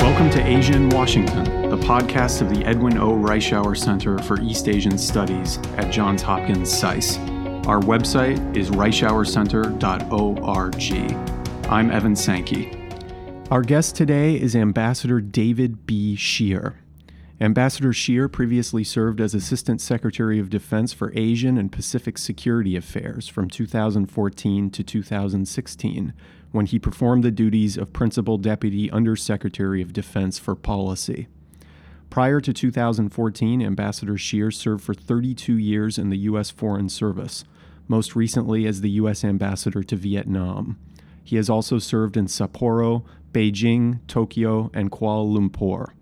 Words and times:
Welcome 0.00 0.30
to 0.32 0.46
Asia 0.46 0.74
in 0.74 0.90
Washington, 0.90 1.70
the 1.70 1.78
podcast 1.78 2.42
of 2.42 2.50
the 2.50 2.62
Edwin 2.66 2.98
O. 2.98 3.12
Reischauer 3.12 3.76
Center 3.76 4.18
for 4.18 4.40
East 4.40 4.68
Asian 4.68 4.98
Studies 4.98 5.58
at 5.76 5.90
Johns 5.90 6.22
Hopkins 6.22 6.70
SAIS. 6.70 7.18
Our 7.66 7.80
website 7.80 8.56
is 8.56 8.70
reischauercenter.org. 8.70 11.70
I'm 11.70 11.90
Evan 11.90 12.16
Sankey. 12.16 12.76
Our 13.50 13.62
guest 13.62 13.96
today 13.96 14.34
is 14.34 14.54
Ambassador 14.54 15.20
David 15.20 15.86
B. 15.86 16.16
Shear. 16.16 16.76
Ambassador 17.42 17.94
Shear 17.94 18.28
previously 18.28 18.84
served 18.84 19.18
as 19.18 19.32
Assistant 19.32 19.80
Secretary 19.80 20.38
of 20.38 20.50
Defense 20.50 20.92
for 20.92 21.10
Asian 21.16 21.56
and 21.56 21.72
Pacific 21.72 22.18
Security 22.18 22.76
Affairs 22.76 23.28
from 23.28 23.48
2014 23.48 24.68
to 24.68 24.84
2016, 24.84 26.12
when 26.52 26.66
he 26.66 26.78
performed 26.78 27.24
the 27.24 27.30
duties 27.30 27.78
of 27.78 27.94
Principal 27.94 28.36
Deputy 28.36 28.90
Undersecretary 28.90 29.80
of 29.80 29.94
Defense 29.94 30.38
for 30.38 30.54
Policy. 30.54 31.28
Prior 32.10 32.42
to 32.42 32.52
2014, 32.52 33.62
Ambassador 33.62 34.18
Shear 34.18 34.50
served 34.50 34.84
for 34.84 34.92
32 34.92 35.56
years 35.56 35.96
in 35.96 36.10
the 36.10 36.18
U.S. 36.18 36.50
Foreign 36.50 36.90
Service, 36.90 37.44
most 37.88 38.14
recently 38.14 38.66
as 38.66 38.82
the 38.82 38.90
U.S. 38.90 39.24
Ambassador 39.24 39.82
to 39.82 39.96
Vietnam. 39.96 40.78
He 41.24 41.36
has 41.36 41.48
also 41.48 41.78
served 41.78 42.18
in 42.18 42.26
Sapporo, 42.26 43.02
Beijing, 43.32 44.00
Tokyo, 44.08 44.70
and 44.74 44.90
Kuala 44.90 45.24
Lumpur. 45.24 45.92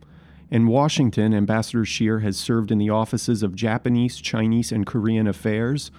In 0.50 0.66
Washington, 0.66 1.34
Ambassador 1.34 1.84
Shear 1.84 2.20
has 2.20 2.38
served 2.38 2.70
in 2.70 2.78
the 2.78 2.88
offices 2.88 3.42
of 3.42 3.54
Japanese, 3.54 4.16
Chinese, 4.16 4.72
and 4.72 4.86
Korean 4.86 5.26
Affairs 5.26 5.90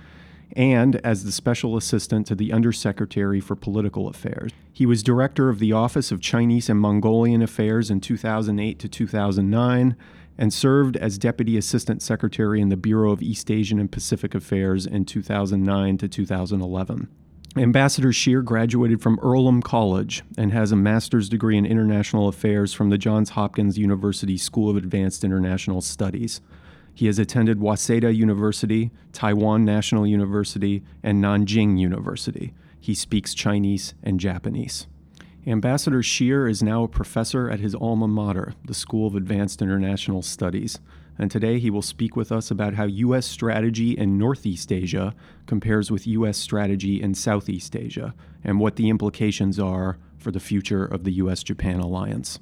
and 0.56 0.96
as 0.98 1.24
the 1.24 1.32
Special 1.32 1.78
Assistant 1.78 2.26
to 2.28 2.36
the 2.36 2.52
Undersecretary 2.52 3.40
for 3.40 3.56
Political 3.56 4.08
Affairs. 4.08 4.52
He 4.74 4.86
was 4.86 5.04
Director 5.04 5.50
of 5.50 5.60
the 5.60 5.74
Office 5.74 6.12
of 6.12 6.22
Chinese 6.22 6.70
and 6.70 6.80
Mongolian 6.80 7.42
Affairs 7.42 7.92
in 7.92 8.02
2008 8.02 8.80
to 8.80 8.88
2009 8.88 9.96
and 10.38 10.54
served 10.54 10.98
as 10.98 11.18
Deputy 11.18 11.58
Assistant 11.58 12.02
Secretary 12.02 12.62
in 12.62 12.70
the 12.70 12.78
Bureau 12.78 13.12
of 13.12 13.22
East 13.22 13.52
Asian 13.52 13.80
and 13.80 13.92
Pacific 13.92 14.34
Affairs 14.34 14.86
in 14.86 15.06
2009 15.06 15.98
to 15.98 16.08
2011. 16.08 17.08
Ambassador 17.56 18.14
Shear 18.14 18.44
graduated 18.44 19.02
from 19.02 19.20
Earlham 19.24 19.64
College 19.64 20.22
and 20.38 20.54
has 20.54 20.72
a 20.72 20.76
master's 20.76 21.28
degree 21.28 21.58
in 21.58 21.66
international 21.66 22.28
affairs 22.28 22.74
from 22.74 22.90
the 22.90 22.98
Johns 22.98 23.32
Hopkins 23.32 23.78
University 23.78 24.38
School 24.38 24.70
of 24.70 24.78
Advanced 24.78 25.24
International 25.24 25.82
Studies. 25.82 26.42
He 26.94 27.08
has 27.08 27.18
attended 27.18 27.60
Waseda 27.60 28.16
University, 28.16 28.92
Taiwan 29.14 29.66
National 29.66 30.06
University, 30.06 30.84
and 31.02 31.24
Nanjing 31.24 31.80
University. 31.80 32.54
He 32.80 32.94
speaks 32.94 33.34
Chinese 33.34 33.96
and 34.04 34.20
Japanese. 34.20 34.86
Ambassador 35.48 36.04
Shear 36.04 36.48
is 36.48 36.62
now 36.62 36.84
a 36.84 36.88
professor 36.88 37.50
at 37.50 37.60
his 37.60 37.74
alma 37.74 38.08
mater, 38.08 38.54
the 38.64 38.76
School 38.76 39.08
of 39.08 39.16
Advanced 39.16 39.62
International 39.62 40.22
Studies, 40.22 40.80
and 41.20 41.30
today 41.30 41.60
he 41.60 41.70
will 41.70 41.82
speak 41.82 42.16
with 42.16 42.32
us 42.32 42.50
about 42.50 42.76
how 42.76 42.86
U.S. 42.86 43.26
strategy 43.26 43.92
in 43.92 44.18
Northeast 44.18 44.72
Asia 44.72 45.14
compares 45.46 45.92
with 45.92 46.08
U.S. 46.08 46.38
strategy 46.38 47.02
in 47.02 47.14
Southeast 47.14 47.76
Asia 47.76 48.16
and 48.44 48.60
what 48.60 48.78
the 48.78 48.90
implications 48.90 49.60
are 49.60 49.98
for 50.18 50.32
the 50.32 50.40
future 50.40 50.86
of 50.86 51.04
the 51.04 51.12
U.S. 51.14 51.44
Japan 51.44 51.82
alliance. 51.82 52.40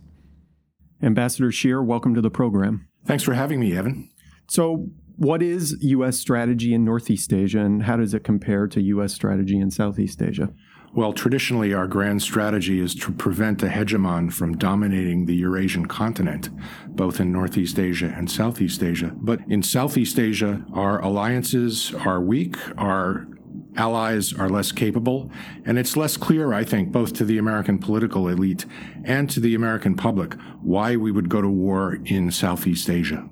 Ambassador 1.02 1.52
Shear, 1.52 1.82
welcome 1.82 2.14
to 2.14 2.22
the 2.22 2.30
program. 2.30 2.88
Thanks 3.06 3.24
for 3.24 3.34
having 3.34 3.60
me, 3.60 3.76
Evan. 3.76 4.10
So, 4.48 4.90
what 5.16 5.42
is 5.42 5.76
U.S. 5.82 6.20
strategy 6.20 6.76
in 6.76 6.86
Northeast 6.86 7.34
Asia 7.34 7.60
and 7.60 7.84
how 7.84 7.98
does 7.98 8.14
it 8.14 8.24
compare 8.24 8.68
to 8.68 8.82
U.S. 8.82 9.14
strategy 9.14 9.58
in 9.58 9.72
Southeast 9.72 10.22
Asia? 10.22 10.54
Well, 10.98 11.14
traditionally, 11.14 11.76
our 11.76 11.86
grand 11.86 12.24
strategy 12.24 12.80
is 12.80 12.96
to 12.96 13.12
prevent 13.12 13.62
a 13.62 13.68
hegemon 13.68 14.34
from 14.34 14.58
dominating 14.58 15.28
the 15.28 15.36
Eurasian 15.36 15.86
continent, 15.86 16.50
both 16.88 17.20
in 17.20 17.32
Northeast 17.32 17.78
Asia 17.78 18.12
and 18.18 18.32
Southeast 18.32 18.82
Asia. 18.82 19.12
But 19.14 19.42
in 19.48 19.62
Southeast 19.62 20.18
Asia, 20.18 20.66
our 20.74 21.00
alliances 21.00 21.94
are 21.94 22.20
weak, 22.20 22.58
our 22.80 23.28
allies 23.76 24.34
are 24.34 24.50
less 24.50 24.72
capable, 24.72 25.30
and 25.66 25.78
it's 25.78 25.96
less 25.96 26.18
clear, 26.18 26.52
I 26.52 26.64
think, 26.64 26.92
both 26.92 27.14
to 27.14 27.26
the 27.26 27.38
American 27.38 27.78
political 27.78 28.28
elite 28.28 28.66
and 29.06 29.30
to 29.30 29.40
the 29.40 29.54
American 29.54 29.96
public 29.96 30.34
why 30.64 30.96
we 30.96 31.12
would 31.12 31.30
go 31.30 31.44
to 31.44 31.48
war 31.48 32.00
in 32.06 32.32
Southeast 32.32 32.90
Asia. 32.90 33.30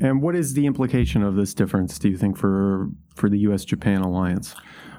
And 0.00 0.22
what 0.22 0.36
is 0.36 0.54
the 0.54 0.66
implication 0.66 1.24
of 1.24 1.34
this 1.34 1.54
difference, 1.54 1.98
do 1.98 2.08
you 2.08 2.16
think, 2.16 2.38
for, 2.38 2.90
for 3.16 3.28
the 3.28 3.40
U.S. 3.40 3.64
Japan 3.64 4.02
alliance? 4.02 4.54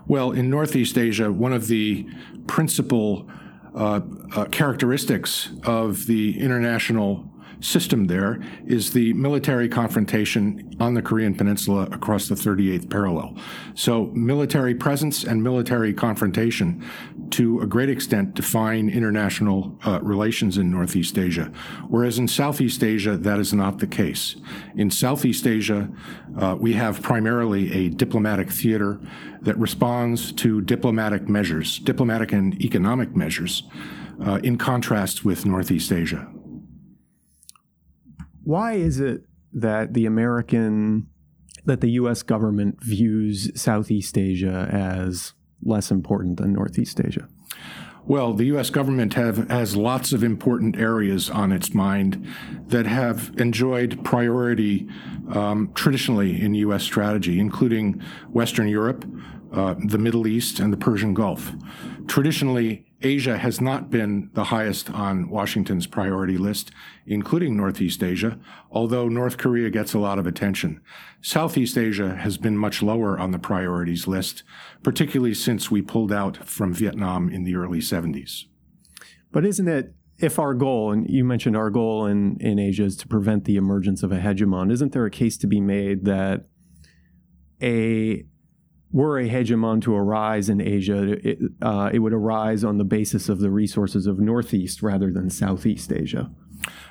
Well, 0.08 0.32
in 0.32 0.50
Northeast 0.50 0.98
Asia, 0.98 1.32
one 1.32 1.52
of 1.52 1.68
the 1.68 2.08
principal 2.48 3.30
uh, 3.76 4.00
uh, 4.36 4.46
characteristics 4.46 5.50
of 5.66 6.06
the 6.08 6.40
international 6.40 7.30
system 7.60 8.06
there 8.06 8.40
is 8.66 8.94
the 8.94 9.12
military 9.14 9.68
confrontation 9.68 10.74
on 10.80 10.94
the 10.94 11.02
Korean 11.02 11.36
Peninsula 11.36 11.84
across 11.92 12.28
the 12.28 12.36
38th 12.36 12.90
parallel. 12.90 13.36
So, 13.74 14.06
military 14.14 14.76
presence 14.76 15.24
and 15.24 15.44
military 15.44 15.94
confrontation 15.94 16.86
to 17.32 17.62
a 17.62 17.66
great 17.66 17.90
extent 17.90 18.34
define 18.34 18.90
international 18.90 19.78
uh, 19.86 20.00
relations 20.02 20.58
in 20.58 20.72
Northeast 20.72 21.18
Asia. 21.18 21.52
Whereas 21.88 22.18
in 22.18 22.28
Southeast 22.28 22.84
Asia, 22.84 23.18
that 23.18 23.40
is 23.40 23.54
not 23.54 23.80
the 23.80 23.88
case. 23.88 24.36
In 24.76 24.92
Southeast 24.92 25.46
Asia, 25.46 25.90
uh, 26.38 26.56
we 26.60 26.74
have 26.74 27.02
primarily 27.02 27.72
a 27.74 27.90
diplomatic 27.90 28.52
theater 28.52 29.00
that 29.42 29.58
responds 29.58 30.32
to 30.34 30.62
diplomatic 30.62 31.28
measures, 31.28 31.80
diplomatic 31.80 32.32
and 32.32 32.60
economic 32.62 33.16
measures, 33.16 33.64
uh, 34.26 34.40
in 34.44 34.58
contrast 34.58 35.24
with 35.24 35.46
Northeast 35.46 35.92
Asia. 35.92 36.28
Why 38.44 38.74
is 38.74 39.00
it 39.00 39.24
that 39.54 39.94
the 39.94 40.06
American, 40.06 41.08
that 41.66 41.82
the 41.82 41.92
U.S. 41.92 42.24
government 42.24 42.78
views 42.82 43.52
Southeast 43.60 44.18
Asia 44.18 44.70
as 44.72 45.34
less 45.64 45.92
important 45.92 46.38
than 46.38 46.54
Northeast 46.54 47.00
Asia? 47.04 47.28
Well, 48.06 48.34
the 48.34 48.46
U.S. 48.46 48.70
government 48.70 49.16
have, 49.16 49.50
has 49.50 49.76
lots 49.76 50.14
of 50.14 50.24
important 50.24 50.78
areas 50.78 51.30
on 51.30 51.52
its 51.52 51.74
mind 51.74 52.26
that 52.68 52.86
have 52.86 53.34
enjoyed 53.38 54.02
priority 54.06 54.88
um, 55.34 55.72
traditionally 55.74 56.42
in 56.42 56.54
U.S. 56.54 56.84
strategy, 56.84 57.38
including 57.38 58.02
Western 58.32 58.70
Europe, 58.70 59.04
uh, 59.52 59.76
the 59.78 59.98
Middle 59.98 60.26
East, 60.26 60.60
and 60.62 60.72
the 60.72 60.78
Persian 60.78 61.14
Gulf. 61.14 61.52
Traditionally, 62.08 62.87
Asia 63.02 63.38
has 63.38 63.62
not 63.62 63.92
been 63.92 64.32
the 64.34 64.46
highest 64.46 64.90
on 64.90 65.30
Washington's 65.30 65.86
priority 65.86 66.38
list, 66.38 66.72
including 67.06 67.56
Northeast 67.56 68.02
Asia, 68.02 68.40
although 68.72 69.08
North 69.08 69.38
Korea 69.38 69.70
gets 69.70 69.94
a 69.94 70.00
lot 70.00 70.18
of 70.18 70.26
attention. 70.26 70.82
Southeast 71.22 71.78
Asia 71.78 72.16
has 72.16 72.38
been 72.38 72.58
much 72.58 72.82
lower 72.82 73.20
on 73.20 73.32
the 73.32 73.40
priorities 73.40 74.08
list, 74.08 74.44
particularly 74.82 75.36
since 75.36 75.70
we 75.70 75.82
pulled 75.82 76.12
out 76.12 76.38
from 76.48 76.74
Vietnam 76.74 77.30
in 77.30 77.44
the 77.44 77.56
early 77.56 77.80
70s. 77.80 78.46
But 79.32 79.46
isn't 79.46 79.68
it, 79.68 79.94
if 80.18 80.40
our 80.40 80.56
goal, 80.56 80.92
and 80.92 81.08
you 81.08 81.24
mentioned 81.24 81.56
our 81.56 81.70
goal 81.70 82.08
in, 82.08 82.38
in 82.40 82.58
Asia 82.58 82.86
is 82.86 82.96
to 82.98 83.08
prevent 83.08 83.46
the 83.46 83.58
emergence 83.58 84.02
of 84.02 84.12
a 84.12 84.20
hegemon, 84.20 84.72
isn't 84.72 84.94
there 84.94 85.06
a 85.06 85.12
case 85.12 85.38
to 85.38 85.48
be 85.48 85.62
made 85.62 86.06
that 86.06 86.46
a 87.62 88.26
were 88.92 89.20
a 89.20 89.30
hegemon 89.30 89.82
to 89.82 89.96
arise 89.96 90.50
in 90.50 90.62
Asia, 90.62 91.18
it, 91.28 91.40
uh, 91.62 91.90
it 91.94 92.00
would 92.00 92.14
arise 92.14 92.64
on 92.64 92.78
the 92.78 92.84
basis 92.84 93.30
of 93.30 93.40
the 93.40 93.50
resources 93.50 94.08
of 94.08 94.20
Northeast 94.20 94.82
rather 94.82 95.12
than 95.12 95.30
Southeast 95.30 95.92
Asia. 95.92 96.32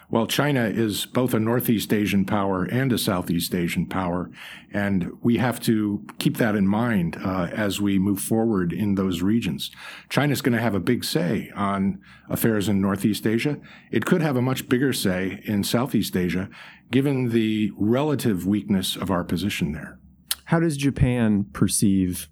Well, 0.09 0.29
China 0.29 0.67
is 0.67 1.05
both 1.05 1.34
a 1.34 1.41
Northeast 1.41 1.93
Asian 1.93 2.25
power 2.25 2.65
and 2.65 2.93
a 2.93 2.98
Southeast 2.98 3.53
Asian 3.54 3.87
power, 3.87 4.31
and 4.72 5.10
we 5.21 5.39
have 5.39 5.59
to 5.63 6.07
keep 6.19 6.37
that 6.37 6.54
in 6.54 6.69
mind 6.69 7.16
uh, 7.21 7.48
as 7.53 7.81
we 7.81 7.99
move 7.99 8.21
forward 8.21 8.72
in 8.72 8.95
those 8.95 9.21
regions. 9.21 9.72
China 10.09 10.33
is 10.33 10.42
going 10.42 10.54
to 10.54 10.63
have 10.63 10.77
a 10.77 10.81
big 10.81 11.03
say 11.03 11.51
on 11.57 12.01
affairs 12.31 12.69
in 12.69 12.81
Northeast 12.81 13.27
Asia. 13.27 13.59
It 13.91 14.04
could 14.04 14.22
have 14.22 14.37
a 14.37 14.42
much 14.42 14.69
bigger 14.69 14.92
say 14.92 15.42
in 15.45 15.65
Southeast 15.65 16.16
Asia, 16.16 16.49
given 16.92 17.31
the 17.31 17.72
relative 17.77 18.47
weakness 18.47 18.95
of 18.95 19.10
our 19.10 19.25
position 19.25 19.72
there. 19.72 19.99
How 20.47 20.60
does 20.60 20.77
Japan 20.77 21.47
perceive 21.53 22.28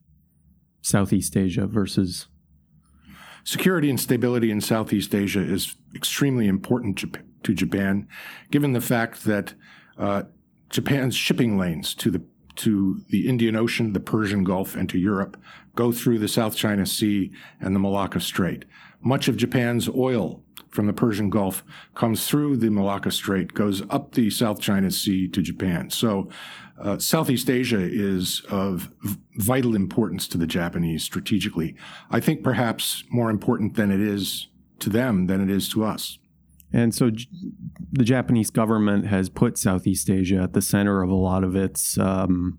Southeast 0.83 1.37
Asia 1.37 1.67
versus? 1.67 2.29
Security 3.43 3.91
and 3.91 4.01
stability 4.01 4.51
in 4.51 4.61
Southeast 4.61 5.15
Asia 5.15 5.41
is 5.41 5.75
extremely 5.95 6.47
important 6.47 7.05
to 7.43 7.55
Japan, 7.55 8.09
given 8.51 8.73
the 8.73 8.81
fact 8.81 9.25
that 9.25 9.55
uh, 9.99 10.23
Japan's 10.71 11.15
shipping 11.15 11.59
lanes 11.59 11.95
to 11.95 12.11
the 12.11 12.23
to 12.57 13.01
the 13.09 13.27
Indian 13.27 13.57
Ocean, 13.57 13.95
the 13.95 14.01
Persian 14.01 14.45
Gulf, 14.45 14.77
and 14.77 14.89
to 14.89 14.97
Europe, 14.97 15.37
go 15.75 15.91
through 15.91 16.21
the 16.21 16.29
South 16.29 16.55
China 16.55 16.87
Sea 16.87 17.33
and 17.61 17.75
the 17.75 17.81
Malacca 17.81 18.21
Strait. 18.21 18.65
Much 19.01 19.27
of 19.27 19.37
Japan's 19.37 19.89
oil 19.89 20.41
from 20.71 20.87
the 20.87 20.93
Persian 20.93 21.31
Gulf 21.31 21.65
comes 21.97 22.29
through 22.29 22.57
the 22.57 22.71
Malacca 22.71 23.11
Strait, 23.11 23.55
goes 23.55 23.83
up 23.91 24.13
the 24.13 24.31
South 24.31 24.61
China 24.61 24.91
Sea 24.91 25.27
to 25.29 25.43
Japan. 25.43 25.91
So 25.91 26.29
uh, 26.81 26.99
Southeast 26.99 27.49
Asia 27.49 27.81
is 27.81 28.43
of 28.51 28.91
vital 29.37 29.77
importance 29.77 30.27
to 30.29 30.39
the 30.39 30.47
Japanese 30.47 31.05
strategically. 31.05 31.77
I 32.11 32.21
think 32.21 32.43
perhaps 32.43 33.05
more 33.11 33.31
important 33.31 33.77
than 33.77 33.91
it 33.91 34.01
is 34.01 34.49
to 34.81 34.91
them 34.91 35.27
than 35.27 35.41
it 35.41 35.51
is 35.51 35.69
to 35.71 35.85
us. 35.85 36.19
And 36.73 36.93
so 36.93 37.11
J- 37.11 37.29
the 37.93 38.05
Japanese 38.05 38.51
government 38.51 39.07
has 39.07 39.29
put 39.29 39.57
Southeast 39.57 40.11
Asia 40.11 40.39
at 40.39 40.53
the 40.53 40.63
center 40.63 41.03
of 41.03 41.11
a 41.11 41.15
lot 41.15 41.45
of 41.45 41.55
its 41.55 41.97
um, 41.99 42.59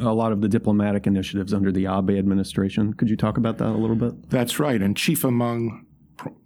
a 0.00 0.14
lot 0.14 0.32
of 0.32 0.40
the 0.40 0.48
diplomatic 0.48 1.06
initiatives 1.06 1.52
under 1.52 1.70
the 1.70 1.86
Abe 1.86 2.10
administration. 2.10 2.94
Could 2.94 3.10
you 3.10 3.16
talk 3.16 3.36
about 3.36 3.58
that 3.58 3.68
a 3.68 3.78
little 3.78 3.96
bit? 3.96 4.30
That's 4.30 4.58
right. 4.58 4.80
And 4.80 4.96
chief 4.96 5.22
among 5.22 5.86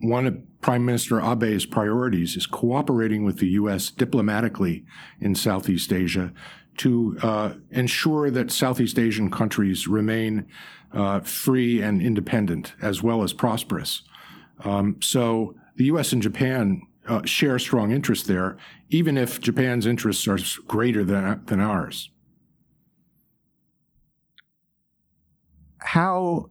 one 0.01 0.27
of 0.27 0.61
Prime 0.61 0.85
Minister 0.85 1.21
Abe's 1.21 1.65
priorities 1.65 2.37
is 2.37 2.47
cooperating 2.47 3.25
with 3.25 3.39
the 3.39 3.49
U.S. 3.51 3.91
diplomatically 3.91 4.85
in 5.21 5.35
Southeast 5.35 5.93
Asia 5.93 6.33
to 6.79 7.17
uh, 7.23 7.55
ensure 7.71 8.31
that 8.31 8.51
Southeast 8.51 8.99
Asian 8.99 9.31
countries 9.31 9.87
remain 9.87 10.47
uh, 10.93 11.21
free 11.21 11.83
and 11.83 12.03
independent 12.03 12.75
as 12.81 13.03
well 13.03 13.23
as 13.23 13.33
prosperous. 13.33 14.03
Um, 14.65 14.97
so 15.01 15.55
the 15.77 15.85
U.S. 15.85 16.13
and 16.13 16.23
Japan 16.23 16.83
uh, 17.09 17.25
share 17.25 17.59
strong 17.59 17.93
interests 17.93 18.27
there, 18.27 18.57
even 18.89 19.17
if 19.17 19.41
Japan's 19.41 19.87
interests 19.87 20.27
are 20.29 20.39
greater 20.67 21.05
than, 21.05 21.43
than 21.47 21.61
ours. 21.61 22.11
How 25.79 26.51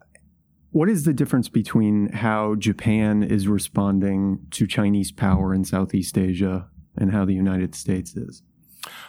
what 0.71 0.87
is 0.87 1.03
the 1.03 1.13
difference 1.13 1.49
between 1.49 2.11
how 2.11 2.53
Japan 2.55 3.23
is 3.23 3.47
responding 3.47 4.45
to 4.51 4.67
Chinese 4.67 5.11
power 5.11 5.53
in 5.53 5.63
Southeast 5.63 6.15
Asia 6.17 6.67
and 6.95 7.11
how 7.11 7.25
the 7.25 7.33
United 7.33 7.73
States 7.73 8.15
is? 8.15 8.43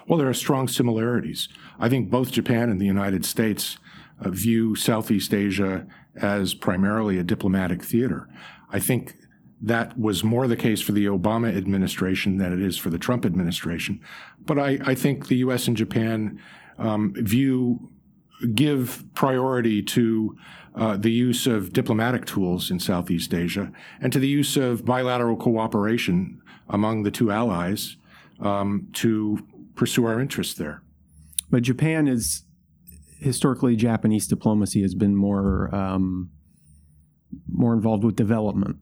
Well, 0.07 0.19
there 0.19 0.29
are 0.29 0.35
strong 0.35 0.69
similarities. 0.69 1.49
I 1.79 1.89
think 1.89 2.11
both 2.11 2.33
Japan 2.33 2.71
and 2.71 2.81
the 2.81 2.87
United 2.87 3.25
States 3.25 3.79
uh, 4.21 4.31
view 4.31 4.75
Southeast 4.75 5.33
Asia 5.35 5.87
as 6.17 6.55
primarily 6.55 7.19
a 7.19 7.23
diplomatic 7.23 7.83
theater. 7.83 8.29
I 8.71 8.81
think 8.81 9.17
that 9.63 9.99
was 9.99 10.25
more 10.25 10.47
the 10.47 10.57
case 10.57 10.81
for 10.81 10.93
the 10.93 11.07
Obama 11.07 11.55
administration 11.55 12.39
than 12.39 12.53
it 12.53 12.61
is 12.61 12.79
for 12.79 12.91
the 12.91 12.99
Trump 12.99 13.27
administration. 13.27 14.01
But 14.39 14.59
I, 14.59 14.79
I 14.85 14.95
think 14.95 15.29
the 15.29 15.37
U.S. 15.37 15.69
and 15.69 15.77
Japan 15.77 16.41
um, 16.79 17.13
view, 17.15 17.91
give 18.55 19.05
priority 19.15 19.83
to 19.83 20.37
uh, 20.75 20.97
the 20.97 21.11
use 21.11 21.47
of 21.47 21.73
diplomatic 21.73 22.25
tools 22.25 22.71
in 22.71 22.81
Southeast 22.81 23.35
Asia 23.35 23.71
and 24.01 24.13
to 24.13 24.19
the 24.19 24.29
use 24.29 24.57
of 24.57 24.85
bilateral 24.85 25.37
cooperation 25.37 26.41
among 26.69 27.03
the 27.03 27.11
two 27.11 27.31
allies 27.31 27.97
um, 28.41 28.89
to 28.95 29.47
pursue 29.81 30.05
our 30.05 30.21
interests 30.21 30.53
there. 30.55 30.83
But 31.51 31.63
Japan 31.63 32.07
is 32.07 32.43
historically 33.19 33.77
Japanese 33.77 34.29
diplomacy 34.29 34.83
has 34.83 34.95
been 34.95 35.17
more 35.17 35.75
um, 35.75 36.31
more 37.49 37.73
involved 37.73 38.05
with 38.05 38.15
development, 38.15 38.77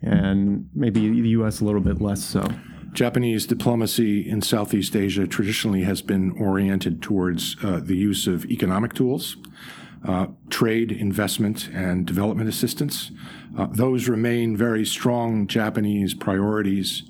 and 0.00 0.68
maybe 0.72 1.00
the 1.20 1.30
U.S. 1.40 1.60
a 1.60 1.64
little 1.64 1.80
bit 1.80 2.00
less 2.00 2.22
so. 2.22 2.48
Japanese 2.92 3.44
diplomacy 3.44 4.28
in 4.30 4.40
Southeast 4.40 4.94
Asia 4.94 5.26
traditionally 5.26 5.82
has 5.82 6.00
been 6.00 6.30
oriented 6.38 7.02
towards 7.02 7.56
uh, 7.64 7.80
the 7.82 7.96
use 7.96 8.28
of 8.28 8.44
economic 8.46 8.94
tools 8.94 9.36
uh, 10.06 10.26
trade, 10.48 10.92
investment, 10.92 11.68
and 11.72 12.06
development 12.06 12.48
assistance. 12.48 13.10
Uh, 13.58 13.66
those 13.66 14.08
remain 14.08 14.56
very 14.56 14.84
strong 14.84 15.48
Japanese 15.48 16.14
priorities 16.14 17.02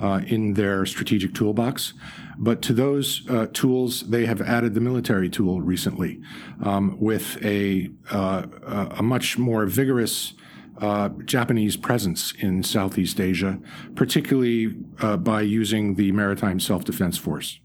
uh, 0.00 0.20
in 0.26 0.54
their 0.54 0.86
strategic 0.86 1.34
toolbox. 1.34 1.94
But 2.36 2.62
to 2.62 2.72
those 2.72 3.28
uh, 3.28 3.46
tools, 3.52 4.02
they 4.08 4.26
have 4.26 4.40
added 4.40 4.74
the 4.74 4.80
military 4.80 5.28
tool 5.28 5.60
recently 5.60 6.20
um, 6.62 6.96
with 7.00 7.38
a, 7.44 7.90
uh, 8.10 8.46
a 8.90 9.02
much 9.02 9.38
more 9.38 9.66
vigorous 9.66 10.34
uh, 10.78 11.10
Japanese 11.24 11.76
presence 11.76 12.32
in 12.40 12.62
Southeast 12.64 13.20
Asia, 13.20 13.60
particularly 13.94 14.66
by 14.66 15.40
using 15.40 15.94
the 15.94 16.10
Maritime 16.10 16.58
Self 16.58 16.84
Defense 16.84 17.16
Force. 17.16 17.60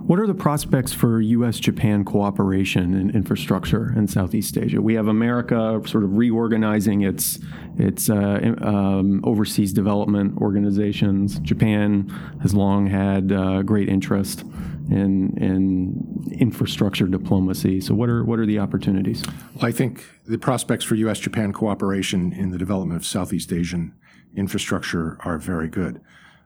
What 0.00 0.18
are 0.18 0.26
the 0.26 0.34
prospects 0.34 0.92
for 0.92 1.20
U.S. 1.20 1.58
Japan 1.58 2.04
cooperation 2.04 2.94
in 2.94 3.10
infrastructure 3.10 3.92
in 3.96 4.06
Southeast 4.06 4.56
Asia? 4.58 4.82
We 4.82 4.94
have 4.94 5.08
America 5.08 5.80
sort 5.86 6.04
of 6.04 6.16
reorganizing 6.16 7.02
its 7.02 7.38
its 7.78 8.10
uh, 8.10 8.54
um, 8.60 9.22
overseas 9.24 9.72
development 9.72 10.38
organizations. 10.38 11.38
Japan 11.40 12.08
has 12.42 12.54
long 12.54 12.86
had 12.86 13.32
uh, 13.32 13.62
great 13.62 13.88
interest 13.88 14.42
in 14.90 15.36
in 15.38 16.36
infrastructure 16.38 17.06
diplomacy. 17.06 17.80
So, 17.80 17.94
what 17.94 18.10
are 18.10 18.24
what 18.24 18.38
are 18.38 18.46
the 18.46 18.58
opportunities? 18.58 19.24
Well, 19.54 19.66
I 19.66 19.72
think 19.72 20.04
the 20.26 20.38
prospects 20.38 20.84
for 20.84 20.96
U.S. 20.96 21.18
Japan 21.18 21.52
cooperation 21.52 22.32
in 22.32 22.50
the 22.50 22.58
development 22.58 23.00
of 23.00 23.06
Southeast 23.06 23.52
Asian 23.52 23.94
infrastructure 24.36 25.16
are 25.20 25.38
very 25.38 25.68
good. 25.68 26.00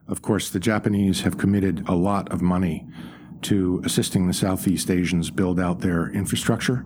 Of 0.07 0.21
course, 0.21 0.49
the 0.49 0.59
Japanese 0.59 1.21
have 1.21 1.37
committed 1.37 1.83
a 1.87 1.93
lot 1.93 2.31
of 2.31 2.41
money 2.41 2.87
to 3.43 3.81
assisting 3.85 4.27
the 4.27 4.33
Southeast 4.33 4.89
Asians 4.89 5.29
build 5.29 5.59
out 5.59 5.79
their 5.79 6.09
infrastructure. 6.09 6.85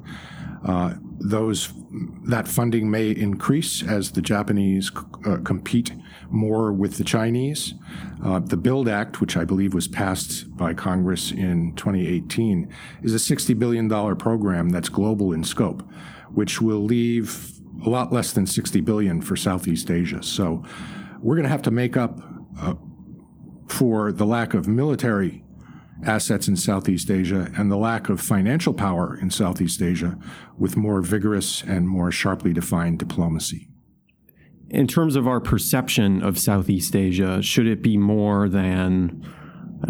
Uh, 0.66 0.94
those 1.20 1.74
that 2.26 2.48
funding 2.48 2.90
may 2.90 3.12
increase 3.12 3.84
as 3.84 4.12
the 4.12 4.22
Japanese 4.22 4.92
uh, 5.26 5.38
compete 5.44 5.92
more 6.30 6.72
with 6.72 6.98
the 6.98 7.04
Chinese. 7.04 7.74
Uh, 8.24 8.40
the 8.40 8.58
Build 8.58 8.88
Act, 8.88 9.20
which 9.20 9.36
I 9.36 9.44
believe 9.44 9.74
was 9.74 9.88
passed 9.88 10.56
by 10.56 10.74
Congress 10.74 11.32
in 11.32 11.76
2018, 11.76 12.74
is 13.04 13.14
a 13.14 13.36
$60 13.36 13.58
billion 13.60 13.90
program 14.16 14.70
that's 14.70 14.90
global 14.90 15.34
in 15.34 15.44
scope, 15.44 15.82
which 16.34 16.62
will 16.62 16.84
leave 16.84 17.52
a 17.86 17.90
lot 17.90 18.14
less 18.14 18.32
than 18.32 18.46
60 18.46 18.82
billion 18.82 19.22
for 19.22 19.36
Southeast 19.36 19.92
Asia. 19.92 20.24
So 20.24 20.64
we're 21.20 21.36
going 21.36 21.44
to 21.44 21.50
have 21.50 21.62
to 21.64 21.72
make 21.72 21.98
up 21.98 22.20
uh, 22.60 22.76
for 23.68 24.12
the 24.12 24.26
lack 24.26 24.54
of 24.54 24.68
military 24.68 25.44
assets 26.06 26.48
in 26.48 26.56
Southeast 26.56 27.10
Asia 27.10 27.52
and 27.58 27.72
the 27.72 27.78
lack 27.78 28.10
of 28.10 28.22
financial 28.22 28.74
power 28.74 29.18
in 29.20 29.30
Southeast 29.30 29.82
Asia 29.82 30.18
with 30.58 30.78
more 30.78 31.02
vigorous 31.02 31.64
and 31.64 31.88
more 31.88 32.12
sharply 32.12 32.54
defined 32.54 33.00
diplomacy. 33.00 33.70
In 34.70 34.88
terms 34.88 35.16
of 35.16 35.28
our 35.28 35.40
perception 35.40 36.24
of 36.24 36.40
Southeast 36.40 36.96
Asia, 36.96 37.42
should 37.42 37.68
it 37.68 37.82
be 37.82 37.98
more 37.98 38.50
than 38.50 39.24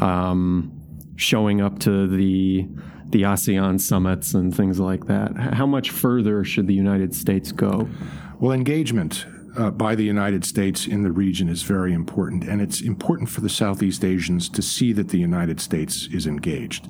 um, 0.01 0.71
showing 1.15 1.61
up 1.61 1.79
to 1.79 2.07
the 2.07 2.67
the 3.05 3.21
ASEAN 3.21 3.79
summits 3.79 4.33
and 4.33 4.55
things 4.55 4.79
like 4.79 5.05
that? 5.05 5.37
How 5.37 5.67
much 5.67 5.91
further 5.91 6.43
should 6.43 6.65
the 6.67 6.73
United 6.73 7.13
States 7.13 7.51
go? 7.51 7.87
Well, 8.39 8.51
engagement 8.51 9.27
uh, 9.55 9.71
by 9.71 9.95
the 9.95 10.03
United 10.03 10.45
States 10.45 10.87
in 10.87 11.03
the 11.03 11.11
region 11.11 11.49
is 11.49 11.63
very 11.63 11.93
important, 11.93 12.43
and 12.43 12.61
it's 12.61 12.81
important 12.81 13.29
for 13.29 13.41
the 13.41 13.49
Southeast 13.49 14.03
Asians 14.03 14.49
to 14.49 14.61
see 14.61 14.93
that 14.93 15.09
the 15.09 15.19
United 15.19 15.59
States 15.59 16.07
is 16.11 16.27
engaged. 16.27 16.89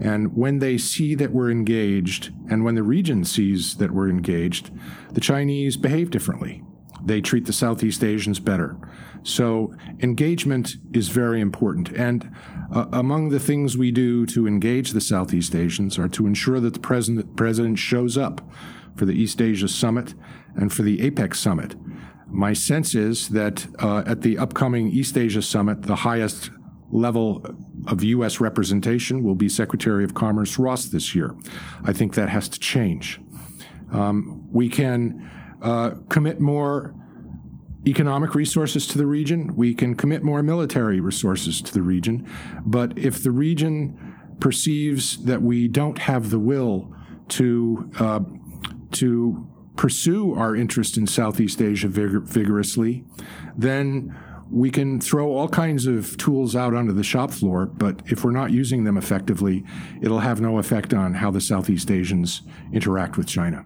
And 0.00 0.36
when 0.36 0.58
they 0.58 0.78
see 0.78 1.14
that 1.14 1.32
we're 1.32 1.50
engaged, 1.50 2.32
and 2.50 2.64
when 2.64 2.74
the 2.74 2.82
region 2.82 3.24
sees 3.24 3.76
that 3.76 3.90
we're 3.90 4.08
engaged, 4.08 4.70
the 5.12 5.20
Chinese 5.20 5.76
behave 5.76 6.10
differently. 6.10 6.62
They 7.04 7.20
treat 7.20 7.46
the 7.46 7.52
Southeast 7.52 8.02
Asians 8.04 8.38
better. 8.38 8.76
So 9.24 9.74
engagement 10.00 10.76
is 10.92 11.08
very 11.08 11.40
important. 11.40 11.90
And 11.90 12.30
uh, 12.72 12.86
among 12.92 13.28
the 13.28 13.40
things 13.40 13.76
we 13.76 13.90
do 13.90 14.24
to 14.26 14.46
engage 14.46 14.92
the 14.92 15.00
Southeast 15.00 15.54
Asians 15.54 15.98
are 15.98 16.08
to 16.08 16.26
ensure 16.26 16.60
that 16.60 16.74
the 16.74 16.80
president, 16.80 17.36
president 17.36 17.78
shows 17.78 18.16
up 18.16 18.40
for 18.96 19.04
the 19.04 19.14
East 19.14 19.40
Asia 19.40 19.68
Summit 19.68 20.14
and 20.54 20.72
for 20.72 20.82
the 20.82 20.98
APEC 20.98 21.34
Summit. 21.34 21.74
My 22.32 22.54
sense 22.54 22.94
is 22.94 23.28
that 23.28 23.66
uh, 23.78 24.02
at 24.06 24.22
the 24.22 24.38
upcoming 24.38 24.88
East 24.88 25.18
Asia 25.18 25.42
Summit, 25.42 25.82
the 25.82 25.96
highest 25.96 26.50
level 26.90 27.44
of 27.86 28.02
U.S. 28.02 28.40
representation 28.40 29.22
will 29.22 29.34
be 29.34 29.48
Secretary 29.48 30.02
of 30.02 30.14
Commerce 30.14 30.58
Ross 30.58 30.86
this 30.86 31.14
year. 31.14 31.36
I 31.84 31.92
think 31.92 32.14
that 32.14 32.30
has 32.30 32.48
to 32.48 32.58
change. 32.58 33.20
Um, 33.92 34.48
we 34.50 34.70
can 34.70 35.30
uh, 35.60 35.90
commit 36.08 36.40
more 36.40 36.94
economic 37.86 38.34
resources 38.34 38.86
to 38.86 38.98
the 38.98 39.06
region. 39.06 39.54
We 39.54 39.74
can 39.74 39.94
commit 39.94 40.22
more 40.22 40.42
military 40.42 41.00
resources 41.00 41.60
to 41.62 41.72
the 41.72 41.82
region. 41.82 42.30
But 42.64 42.96
if 42.96 43.22
the 43.22 43.30
region 43.30 44.16
perceives 44.40 45.24
that 45.24 45.42
we 45.42 45.68
don't 45.68 45.98
have 45.98 46.30
the 46.30 46.38
will 46.38 46.94
to 47.28 47.90
uh, 47.98 48.20
to 48.92 49.51
pursue 49.82 50.32
our 50.34 50.54
interest 50.54 50.96
in 50.96 51.08
Southeast 51.08 51.60
Asia 51.60 51.88
vigor- 51.88 52.20
vigorously, 52.20 53.02
then 53.56 54.16
we 54.48 54.70
can 54.70 55.00
throw 55.00 55.32
all 55.32 55.48
kinds 55.48 55.86
of 55.86 56.16
tools 56.18 56.54
out 56.54 56.72
onto 56.72 56.92
the 56.92 57.02
shop 57.02 57.32
floor, 57.32 57.66
but 57.66 58.00
if 58.06 58.22
we're 58.22 58.30
not 58.30 58.52
using 58.52 58.84
them 58.84 58.96
effectively, 58.96 59.64
it'll 60.00 60.20
have 60.20 60.40
no 60.40 60.58
effect 60.58 60.94
on 60.94 61.14
how 61.14 61.32
the 61.32 61.40
Southeast 61.40 61.90
Asians 61.90 62.42
interact 62.72 63.16
with 63.16 63.26
China. 63.26 63.64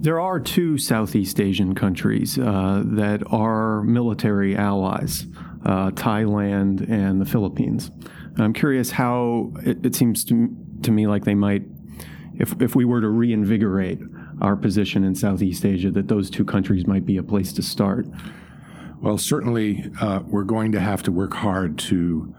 There 0.00 0.18
are 0.18 0.40
two 0.40 0.78
Southeast 0.78 1.38
Asian 1.40 1.74
countries 1.74 2.38
uh, 2.38 2.82
that 2.86 3.22
are 3.30 3.82
military 3.82 4.56
allies 4.56 5.26
uh, 5.66 5.90
Thailand 5.90 6.88
and 6.88 7.20
the 7.20 7.26
Philippines. 7.26 7.90
I'm 8.38 8.54
curious 8.54 8.92
how 8.92 9.52
it, 9.62 9.84
it 9.84 9.94
seems 9.94 10.24
to, 10.24 10.56
to 10.84 10.90
me 10.90 11.06
like 11.06 11.26
they 11.26 11.34
might, 11.34 11.64
if, 12.32 12.62
if 12.62 12.74
we 12.74 12.86
were 12.86 13.02
to 13.02 13.10
reinvigorate 13.10 13.98
our 14.40 14.56
position 14.56 15.04
in 15.04 15.14
Southeast 15.14 15.64
Asia, 15.64 15.90
that 15.90 16.08
those 16.08 16.30
two 16.30 16.44
countries 16.44 16.86
might 16.86 17.04
be 17.04 17.16
a 17.16 17.22
place 17.22 17.52
to 17.54 17.62
start. 17.62 18.06
Well, 19.00 19.18
certainly 19.18 19.90
uh, 20.00 20.20
we're 20.26 20.44
going 20.44 20.72
to 20.72 20.80
have 20.80 21.02
to 21.04 21.12
work 21.12 21.34
hard 21.34 21.78
to 21.78 22.34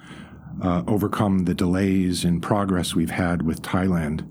uh, 0.62 0.84
overcome 0.88 1.39
the 1.39 1.53
delays 1.53 2.25
in 2.25 2.41
progress 2.41 2.96
we've 2.96 3.12
had 3.12 3.44
with 3.44 3.62
Thailand 3.62 4.27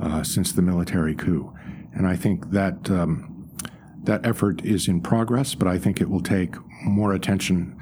uh, 0.00 0.22
since 0.22 0.52
the 0.52 0.62
military 0.62 1.14
coup. 1.14 1.52
And 1.92 2.06
I 2.06 2.16
think 2.16 2.50
that 2.50 2.90
um, 2.90 3.50
that 4.04 4.24
effort 4.24 4.64
is 4.64 4.88
in 4.88 5.00
progress, 5.00 5.54
but 5.54 5.66
I 5.66 5.78
think 5.78 6.00
it 6.00 6.08
will 6.08 6.22
take 6.22 6.54
more 6.84 7.12
attention 7.12 7.76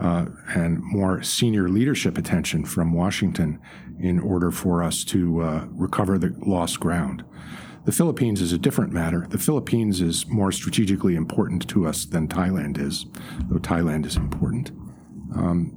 uh, 0.00 0.26
and 0.54 0.82
more 0.82 1.22
senior 1.22 1.68
leadership 1.68 2.18
attention 2.18 2.64
from 2.64 2.92
Washington 2.92 3.60
in 3.98 4.18
order 4.18 4.50
for 4.50 4.82
us 4.82 5.04
to 5.04 5.42
uh, 5.42 5.66
recover 5.70 6.18
the 6.18 6.34
lost 6.44 6.80
ground. 6.80 7.24
The 7.86 7.92
Philippines 7.92 8.40
is 8.40 8.52
a 8.52 8.58
different 8.58 8.92
matter. 8.92 9.28
The 9.30 9.38
Philippines 9.38 10.00
is 10.00 10.26
more 10.26 10.50
strategically 10.50 11.14
important 11.14 11.68
to 11.68 11.86
us 11.86 12.04
than 12.04 12.26
Thailand 12.26 12.78
is, 12.80 13.06
though 13.44 13.60
Thailand 13.60 14.06
is 14.06 14.16
important. 14.16 14.72
Um, 15.32 15.76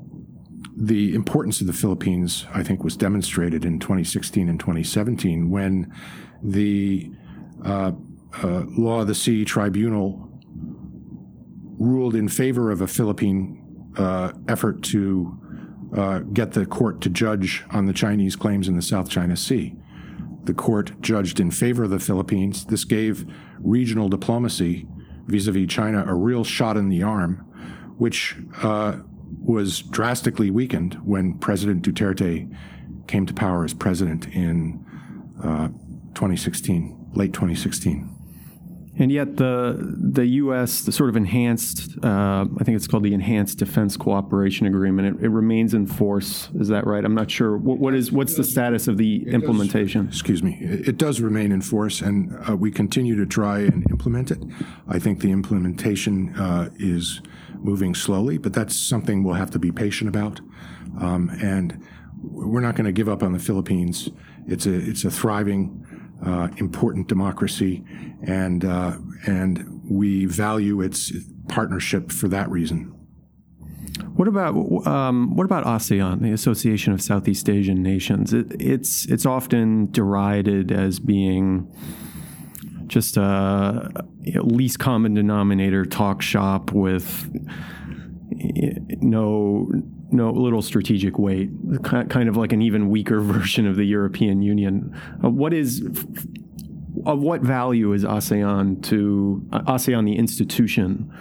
the 0.75 1.13
importance 1.13 1.62
of 1.62 1.68
the 1.68 1.74
Philippines, 1.74 2.48
I 2.51 2.63
think, 2.63 2.84
was 2.84 2.98
demonstrated 2.98 3.63
in 3.63 3.78
2016 3.78 4.50
and 4.50 4.60
2017 4.60 5.51
when 5.51 5.94
the 6.42 7.12
uh, 7.63 7.92
uh, 8.42 8.63
Law 8.75 9.01
of 9.01 9.08
the 9.08 9.13
Sea 9.13 9.46
Tribunal 9.46 10.32
ruled 11.78 12.16
in 12.16 12.28
favor 12.28 12.72
of 12.72 12.82
a 12.82 12.88
Philippine 12.88 13.92
uh, 13.98 14.32
effort 14.48 14.82
to 14.86 15.39
uh, 15.96 16.20
get 16.20 16.54
the 16.54 16.66
court 16.66 17.01
to 17.01 17.10
judge 17.10 17.66
on 17.70 17.86
the 17.86 17.94
Chinese 17.94 18.36
claims 18.36 18.68
in 18.68 18.75
the 18.75 18.82
South 18.82 19.12
China 19.12 19.38
Sea 19.38 19.79
the 20.43 20.53
court 20.53 21.00
judged 21.01 21.39
in 21.39 21.51
favor 21.51 21.84
of 21.84 21.89
the 21.89 22.00
Philippines. 22.00 22.65
This 22.65 22.84
gave 22.84 23.25
regional 23.60 24.10
diplomacy 24.10 24.88
vis 25.27 25.48
a 25.48 25.51
vis 25.51 25.67
China 25.67 26.03
a 26.08 26.13
real 26.13 26.43
shot 26.43 26.77
in 26.77 26.89
the 26.89 27.03
arm, 27.03 27.46
which 27.98 28.36
uh, 28.63 28.98
was 29.41 29.81
drastically 29.81 30.50
weakened 30.50 30.96
when 31.03 31.38
President 31.38 31.84
Duterte 31.84 32.53
came 33.08 33.25
to 33.25 33.34
power 33.34 33.63
as 33.63 33.74
president 33.74 34.27
in 34.27 34.86
uh, 35.43 35.67
2016, 36.15 37.12
late 37.13 37.34
2016. 37.34 38.19
And 39.00 39.13
yet, 39.13 39.38
the 39.38 39.77
the 39.79 40.25
U.S. 40.25 40.82
the 40.82 40.91
sort 40.91 41.10
of 41.10 41.15
enhanced, 41.15 41.98
uh, 42.03 42.46
I 42.60 42.63
think 42.65 42.75
it's 42.75 42.86
called 42.86 43.03
the 43.03 43.13
Enhanced 43.13 43.58
Defense 43.58 43.96
Cooperation 43.96 44.68
Agreement. 44.68 45.20
It, 45.20 45.25
it, 45.25 45.29
remains 45.29 45.74
in 45.74 45.88
force. 45.88 46.50
Is 46.60 46.68
that 46.68 46.86
right? 46.86 47.06
I'm 47.06 47.15
not 47.15 47.32
sure. 47.32 47.58
what, 47.58 47.79
what 47.79 47.96
is 47.96 48.12
what's 48.12 48.36
the 48.36 48.44
status 48.44 48.89
of 48.89 48.98
the 48.98 49.24
it 49.25 49.34
implementation? 49.34 50.08
Does, 50.08 50.15
excuse 50.15 50.44
me. 50.44 50.58
It, 50.60 50.89
it, 50.89 50.98
does 50.98 51.22
remain 51.22 51.53
in 51.53 51.62
force, 51.62 52.01
and 52.01 52.38
uh, 52.50 52.58
we 52.58 52.72
continue 52.72 53.15
to 53.15 53.25
try 53.25 53.60
and 53.60 53.89
implement 53.89 54.32
it. 54.32 54.44
I 54.89 55.00
think 55.00 55.22
the 55.22 55.32
implementation 55.32 56.36
uh, 56.36 56.70
is 56.77 57.22
moving 57.56 57.96
slowly, 57.96 58.38
but 58.38 58.51
that's 58.51 58.77
something 58.77 59.24
we'll 59.24 59.36
have 59.36 59.51
to 59.51 59.60
be 59.60 59.72
patient 59.72 60.10
about. 60.10 60.41
Um, 61.00 61.29
and 61.41 61.82
we're 62.22 62.60
not 62.60 62.75
going 62.75 62.86
to 62.86 62.91
give 62.91 63.08
up 63.08 63.24
on 63.24 63.32
the 63.32 63.39
Philippines. 63.39 64.10
It's 64.46 64.65
a 64.65 64.74
it's 64.74 65.06
a 65.06 65.12
thriving 65.12 65.86
uh, 66.26 66.50
important 66.58 67.08
democracy, 67.08 67.84
and 68.24 68.66
uh, 68.66 68.98
and 69.26 69.82
we 69.90 70.26
value 70.26 70.82
its 70.82 71.12
partnership 71.48 72.12
for 72.12 72.28
that 72.28 72.50
reason. 72.50 72.96
What 74.16 74.28
about 74.28 74.56
um, 74.86 75.36
what 75.36 75.46
about 75.46 75.66
ASEAN, 75.66 76.22
the 76.22 76.32
Association 76.32 76.94
of 76.94 77.02
Southeast 77.02 77.50
Asian 77.50 77.82
Nations? 77.82 78.34
It, 78.34 78.48
it's 78.60 79.06
it's 79.06 79.26
often 79.26 79.92
derided 79.92 80.72
as 80.72 81.00
being 81.00 81.72
just 82.88 83.18
a 83.18 84.04
least 84.26 84.80
common 84.80 85.14
denominator 85.14 85.86
talk 85.86 86.22
shop 86.22 86.72
with 86.72 87.30
no 89.02 89.72
no 90.12 90.32
little 90.32 90.62
strategic 90.62 91.20
weight, 91.20 91.50
kind 91.84 92.30
of 92.30 92.38
like 92.38 92.51
an 92.51 92.62
even 92.62 92.89
weaker 92.89 93.20
version 93.22 93.68
of 93.68 93.75
the 93.75 93.86
European 93.86 94.42
Union. 94.42 94.96
Uh, 95.24 95.30
what 95.30 95.54
is 95.54 95.82
of 97.06 97.20
what 97.20 97.42
value 97.42 97.94
is 97.94 98.04
ASEAN 98.04 98.84
to 98.84 99.48
uh, 99.54 99.62
ASEAN 99.62 100.06
the 100.06 100.18
institution 100.18 101.12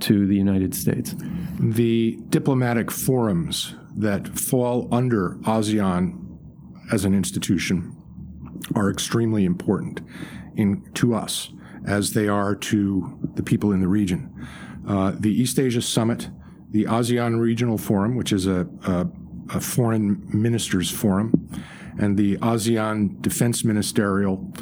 to 0.00 0.26
the 0.26 0.34
United 0.34 0.74
States? 0.74 1.14
The 1.60 2.18
diplomatic 2.28 2.90
forums 2.90 3.74
that 3.96 4.28
fall 4.38 4.88
under 4.92 5.36
ASEAN 5.42 6.24
as 6.92 7.04
an 7.04 7.14
institution 7.14 7.94
are 8.74 8.90
extremely 8.90 9.44
important 9.44 10.00
in 10.56 10.82
to 10.94 11.14
us 11.14 11.50
as 11.86 12.12
they 12.12 12.28
are 12.28 12.54
to 12.54 13.18
the 13.34 13.42
people 13.42 13.72
in 13.72 13.80
the 13.80 13.88
region. 13.88 14.46
Uh, 14.86 15.12
the 15.18 15.30
East 15.30 15.58
Asia 15.58 15.82
Summit 15.82 16.30
the 16.70 16.84
ASEAN 16.84 17.40
Regional 17.40 17.78
Forum, 17.78 18.16
which 18.16 18.32
is 18.32 18.46
a, 18.46 18.68
a, 18.86 19.06
a 19.54 19.60
foreign 19.60 20.26
ministers 20.32 20.90
forum, 20.90 21.32
and 21.98 22.16
the 22.16 22.36
ASEAN 22.38 23.20
Defense 23.22 23.64
Ministerial 23.64 24.52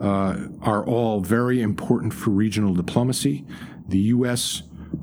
uh, 0.00 0.36
are 0.62 0.84
all 0.86 1.20
very 1.20 1.60
important 1.60 2.14
for 2.14 2.30
regional 2.30 2.74
diplomacy. 2.74 3.44
The 3.88 3.98
U.S., 3.98 4.62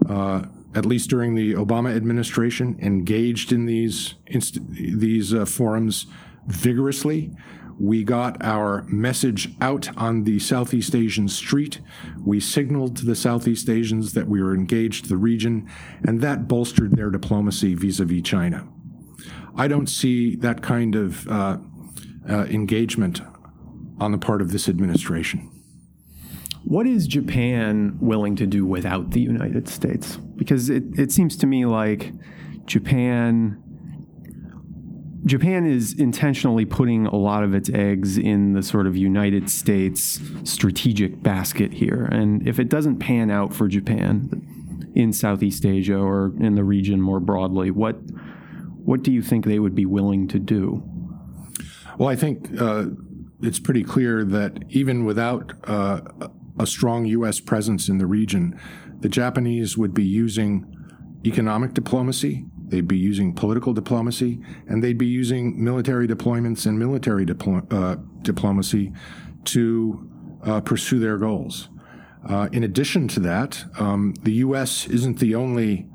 uh, 0.10 0.46
at 0.74 0.86
least 0.86 1.10
during 1.10 1.36
the 1.36 1.54
Obama 1.54 1.96
administration, 1.96 2.78
engaged 2.82 3.52
in 3.52 3.66
these 3.66 4.16
inst- 4.28 4.60
these 4.70 5.34
uh, 5.34 5.46
forums 5.46 6.08
vigorously. 6.48 7.32
We 7.78 8.04
got 8.04 8.42
our 8.44 8.84
message 8.84 9.50
out 9.60 9.96
on 9.98 10.24
the 10.24 10.40
Southeast 10.40 10.96
Asian 10.96 11.28
street. 11.28 11.82
We 12.24 12.40
signaled 12.40 12.96
to 12.98 13.06
the 13.06 13.16
Southeast 13.16 13.70
Asians 13.70 14.14
that 14.14 14.28
we 14.28 14.42
were 14.42 14.56
engaged 14.56 15.10
the 15.10 15.18
region, 15.18 15.70
and 16.08 16.22
that 16.22 16.48
bolstered 16.48 16.96
their 16.96 17.10
diplomacy 17.10 17.74
vis 17.74 18.00
a 18.00 18.06
vis 18.06 18.22
China. 18.22 18.68
I 19.58 19.68
don't 19.68 19.88
see 19.88 20.36
that 20.38 20.62
kind 20.62 20.96
of 20.96 21.28
uh, 21.28 21.58
uh, 22.30 22.46
engagement 22.46 23.22
on 24.00 24.12
the 24.12 24.18
part 24.18 24.42
of 24.42 24.52
this 24.52 24.70
administration. 24.70 25.52
What 26.64 26.88
is 26.88 27.08
Japan 27.08 27.98
willing 28.00 28.36
to 28.38 28.48
do 28.48 28.66
without 28.66 29.12
the 29.12 29.22
United 29.22 29.68
States? 29.68 30.18
Because 30.36 30.70
it, 30.70 30.84
it 30.98 31.12
seems 31.12 31.38
to 31.38 31.46
me 31.46 31.66
like 31.66 32.12
Japan 32.66 33.62
Japan 35.26 35.66
is 35.66 35.94
intentionally 35.94 36.66
putting 36.66 37.08
a 37.08 37.16
lot 37.16 37.44
of 37.44 37.56
its 37.56 37.70
eggs 37.72 38.18
in 38.18 38.54
the 38.54 38.62
sort 38.62 38.86
of 38.86 38.96
United 38.96 39.50
States 39.50 40.20
strategic 40.44 41.24
basket 41.24 41.74
here. 41.74 42.06
And 42.06 42.48
if 42.48 42.60
it 42.60 42.70
doesn't 42.70 43.00
pan 43.00 43.32
out 43.32 43.52
for 43.52 43.68
Japan 43.68 44.92
in 44.94 45.12
Southeast 45.12 45.66
Asia 45.66 45.98
or 45.98 46.32
in 46.40 46.54
the 46.54 46.64
region 46.64 47.02
more 47.02 47.20
broadly, 47.20 47.72
what 47.72 47.96
what 48.86 49.02
do 49.02 49.12
you 49.12 49.24
think 49.24 49.46
they 49.46 49.58
would 49.58 49.74
be 49.74 49.88
willing 49.88 50.28
to 50.28 50.38
do? 50.38 50.84
Well, 51.98 52.08
I 52.08 52.16
think 52.16 52.62
uh, 52.62 52.86
it's 53.42 53.58
pretty 53.58 53.84
clear 53.84 54.24
that 54.24 54.64
even 54.70 55.06
without 55.06 55.54
uh, 55.64 56.02
a 56.60 56.68
strong 56.68 57.06
U.S. 57.06 57.40
presence 57.40 57.90
in 57.90 57.98
the 57.98 58.06
region, 58.06 58.60
the 59.00 59.10
Japanese 59.10 59.76
would 59.76 59.96
be 59.96 60.04
using 60.04 60.72
economic 61.26 61.74
diplomacy 61.74 62.46
They'd 62.68 62.88
be 62.88 62.98
using 62.98 63.34
political 63.34 63.74
diplomacy, 63.74 64.40
and 64.68 64.84
they'd 64.84 64.98
be 64.98 65.06
using 65.06 65.64
military 65.64 66.08
deployments 66.08 66.66
and 66.66 66.80
military 66.80 67.26
diplo- 67.26 67.72
uh, 67.72 67.98
diplomacy 68.24 68.92
to 69.46 70.10
uh, 70.44 70.62
pursue 70.62 71.00
their 71.00 71.18
goals. 71.18 71.70
Uh, 72.28 72.50
in 72.52 72.64
addition 72.64 73.08
to 73.10 73.20
that, 73.20 73.66
um, 73.78 74.16
the 74.24 74.34
U.S. 74.34 74.88
isn't 74.88 75.20
the 75.20 75.36
only 75.36 75.88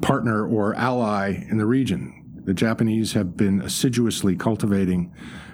partner 0.00 0.46
or 0.46 0.74
ally 0.76 1.44
in 1.50 1.58
the 1.58 1.66
region. 1.66 2.22
The 2.44 2.54
Japanese 2.54 3.12
have 3.12 3.36
been 3.36 3.60
assiduously 3.60 4.34
cultivating 4.34 5.12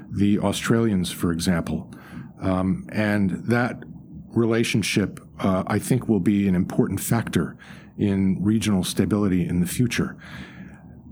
the 0.08 0.38
Australians, 0.38 1.10
for 1.10 1.32
example. 1.32 1.92
Um, 2.40 2.86
and 2.90 3.44
that 3.46 3.82
relationship, 4.28 5.20
uh, 5.40 5.64
I 5.66 5.80
think, 5.80 6.08
will 6.08 6.20
be 6.20 6.46
an 6.46 6.54
important 6.54 7.00
factor 7.00 7.56
in 7.98 8.38
regional 8.40 8.84
stability 8.84 9.46
in 9.46 9.60
the 9.60 9.66
future 9.66 10.16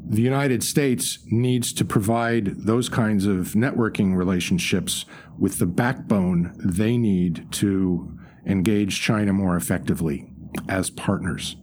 the 0.08 0.22
United 0.22 0.62
States 0.62 1.18
needs 1.26 1.72
to 1.74 1.84
provide 1.84 2.64
those 2.64 2.88
kinds 2.88 3.26
of 3.26 3.48
networking 3.48 4.16
relationships 4.16 5.04
with 5.38 5.58
the 5.58 5.66
backbone 5.66 6.54
they 6.58 6.96
need 6.96 7.50
to 7.52 8.18
engage 8.46 9.00
China 9.00 9.32
more 9.32 9.56
effectively 9.56 10.30
as 10.68 10.88
partners. 10.90 11.56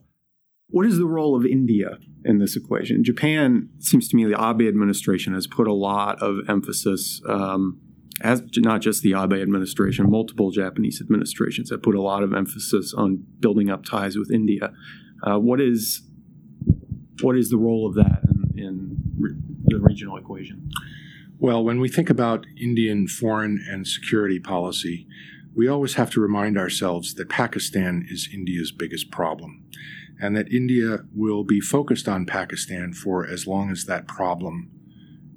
What 0.67 0.85
is 0.85 0.97
the 0.97 1.07
role 1.07 1.35
of 1.35 1.45
India 1.45 1.97
in 2.25 2.39
this 2.39 2.55
equation. 2.57 3.03
Japan 3.03 3.69
seems 3.79 4.09
to 4.09 4.15
me 4.15 4.25
the 4.25 4.33
Abe 4.33 4.67
administration 4.67 5.33
has 5.33 5.45
put 5.47 5.67
a 5.67 5.73
lot 5.73 6.21
of 6.21 6.49
emphasis, 6.49 7.21
um, 7.29 7.79
as 8.21 8.41
not 8.57 8.81
just 8.81 9.03
the 9.03 9.13
Abe 9.13 9.33
administration, 9.33 10.09
multiple 10.09 10.49
Japanese 10.49 10.99
administrations 10.99 11.69
have 11.69 11.83
put 11.83 11.95
a 11.95 12.01
lot 12.01 12.23
of 12.23 12.33
emphasis 12.33 12.93
on 12.97 13.23
building 13.39 13.69
up 13.69 13.85
ties 13.85 14.17
with 14.17 14.31
India. 14.31 14.73
Uh, 15.23 15.37
what 15.37 15.61
is 15.61 16.01
what 17.21 17.37
is 17.37 17.49
the 17.49 17.57
role 17.57 17.87
of 17.87 17.93
that 17.95 18.24
in, 18.65 18.97
re- 19.17 19.35
the 19.65 19.79
regional 19.79 20.17
equation? 20.17 20.69
Well, 21.39 21.63
when 21.63 21.79
we 21.79 21.89
think 21.89 22.09
about 22.09 22.45
Indian 22.59 23.07
foreign 23.07 23.63
and 23.69 23.87
security 23.87 24.39
policy, 24.39 25.07
we 25.55 25.67
always 25.67 25.93
have 25.93 26.09
to 26.11 26.21
remind 26.21 26.57
ourselves 26.57 27.13
that 27.15 27.29
Pakistan 27.29 28.05
is 28.09 28.29
India's 28.33 28.71
biggest 28.71 29.11
problem 29.11 29.63
and 30.19 30.35
that 30.35 30.51
India 30.51 30.99
will 31.13 31.43
be 31.43 31.59
focused 31.59 32.07
on 32.07 32.25
Pakistan 32.25 32.93
for 32.93 33.27
as 33.27 33.47
long 33.47 33.69
as 33.71 33.85
that 33.85 34.07
problem 34.07 34.71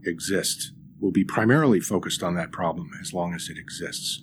exists, 0.04 0.73
will 1.00 1.11
be 1.11 1.25
primarily 1.25 1.80
focused 1.80 2.23
on 2.23 2.35
that 2.35 2.52
problem 2.52 2.90
as 3.00 3.12
long 3.12 3.35
as 3.35 3.49
it 3.49 3.58
exists. 3.58 4.23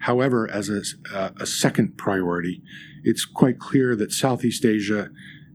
However, 0.00 0.48
as 0.50 0.68
a, 0.68 1.32
a 1.40 1.46
second 1.46 1.96
priority, 1.96 2.62
it's 3.02 3.24
quite 3.24 3.58
clear 3.58 3.96
that 3.96 4.12
Southeast 4.12 4.64
Asia 4.64 5.10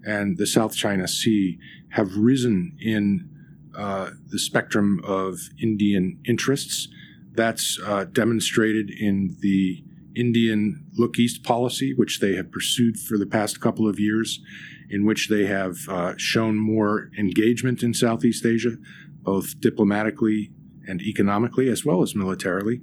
and 0.06 0.38
the 0.38 0.48
South 0.48 0.76
China 0.76 1.08
Sea 1.08 1.60
have 1.92 2.16
risen 2.16 2.78
in 2.80 3.30
uh, 3.78 4.12
the 4.30 4.40
spectrum 4.40 5.02
of 5.06 5.40
Indian 5.62 6.20
interests. 6.26 6.88
That's 7.34 7.80
uh, 7.86 8.06
demonstrated 8.06 8.90
in 8.90 9.38
the 9.40 9.84
Indian 10.16 10.86
Look 10.98 11.18
East 11.18 11.44
policy, 11.44 11.94
which 11.94 12.20
they 12.20 12.36
have 12.36 12.52
pursued 12.52 13.00
for 13.00 13.18
the 13.18 13.26
past 13.26 13.62
couple 13.62 13.88
of 13.88 14.00
years, 14.00 14.42
in 14.90 15.06
which 15.06 15.30
they 15.30 15.46
have 15.46 15.78
uh, 15.88 16.14
shown 16.18 16.58
more 16.58 17.10
engagement 17.18 17.82
in 17.82 17.94
Southeast 17.94 18.46
Asia, 18.46 18.76
both 19.22 19.60
diplomatically 19.62 20.52
and 20.88 21.02
economically, 21.02 21.70
as 21.70 21.86
well 21.86 22.02
as 22.02 22.14
militarily. 22.16 22.82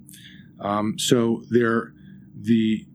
Um, 0.61 0.99
so 0.99 1.43
the 1.51 2.87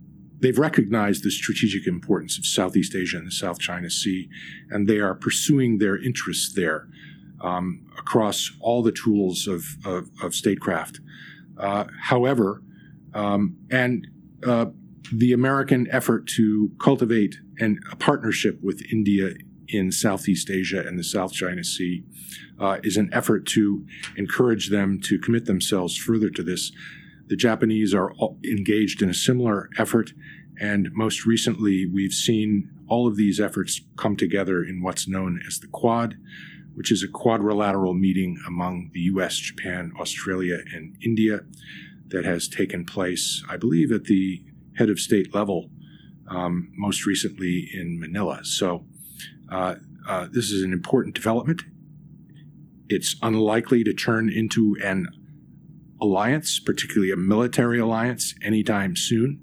they've 0.44 0.60
recognized 0.60 1.24
the 1.24 1.32
strategic 1.32 1.88
importance 1.88 2.38
of 2.38 2.46
Southeast 2.46 2.94
Asia 2.94 3.18
and 3.18 3.26
the 3.26 3.32
South 3.32 3.60
China 3.60 3.90
Sea, 3.90 4.30
and 4.70 4.88
they 4.88 5.00
are 5.00 5.16
pursuing 5.16 5.78
their 5.78 5.98
interests 5.98 6.54
there 6.54 6.90
um, 7.42 7.86
across 7.98 8.52
all 8.60 8.84
the 8.84 8.92
tools 8.92 9.48
of, 9.48 9.64
of, 9.86 10.10
of 10.22 10.36
statecraft. 10.36 11.00
Uh, 11.58 11.86
however, 12.02 12.62
um, 13.14 13.56
and 13.72 14.06
uh, 14.46 14.66
the 15.14 15.32
American 15.32 15.88
effort 15.92 16.28
to 16.28 16.72
cultivate 16.78 17.36
an, 17.60 17.80
a 17.90 17.96
partnership 17.96 18.60
with 18.62 18.82
India 18.92 19.30
in 19.70 19.92
Southeast 19.92 20.50
Asia 20.50 20.84
and 20.86 21.00
the 21.00 21.04
South 21.04 21.32
China 21.32 21.64
Sea 21.64 22.04
uh, 22.60 22.80
is 22.84 22.98
an 22.98 23.10
effort 23.14 23.46
to 23.46 23.86
encourage 24.18 24.70
them 24.70 25.00
to 25.02 25.18
commit 25.18 25.46
themselves 25.46 25.96
further 25.96 26.30
to 26.30 26.44
this. 26.44 26.72
The 27.28 27.36
Japanese 27.36 27.94
are 27.94 28.14
engaged 28.44 29.02
in 29.02 29.10
a 29.10 29.14
similar 29.14 29.70
effort, 29.78 30.12
and 30.60 30.90
most 30.94 31.26
recently, 31.26 31.86
we've 31.86 32.14
seen 32.14 32.70
all 32.88 33.08
of 33.08 33.16
these 33.16 33.40
efforts 33.40 33.82
come 33.98 34.16
together 34.16 34.64
in 34.64 34.84
what's 34.84 35.08
known 35.08 35.42
as 35.48 35.60
the 35.60 35.68
Quad, 35.68 36.16
which 36.76 36.92
is 36.92 37.04
a 37.04 37.08
quadrilateral 37.08 37.94
meeting 37.94 38.38
among 38.48 38.90
the 38.94 39.02
US, 39.02 39.38
Japan, 39.38 39.94
Australia, 40.00 40.60
and 40.74 40.96
India 41.04 41.42
that 42.08 42.26
has 42.26 42.48
taken 42.48 42.86
place, 42.86 43.44
I 43.50 43.58
believe, 43.58 43.92
at 43.92 44.06
the 44.06 44.44
head 44.78 44.90
of 44.90 45.00
state 45.00 45.34
level, 45.34 45.70
um, 46.28 46.72
most 46.76 47.06
recently 47.06 47.70
in 47.74 48.00
Manila. 48.00 48.44
So, 48.44 48.86
uh, 49.50 49.76
uh, 50.08 50.28
this 50.32 50.52
is 50.52 50.64
an 50.64 50.74
important 50.74 51.16
development. 51.16 51.64
It's 52.90 53.16
unlikely 53.22 53.84
to 53.86 53.94
turn 53.94 54.30
into 54.30 54.76
an 54.84 55.08
alliance, 56.04 56.60
particularly 56.60 57.12
a 57.12 57.18
military 57.18 57.80
alliance, 57.80 58.36
anytime 58.44 58.96
soon. 58.96 59.40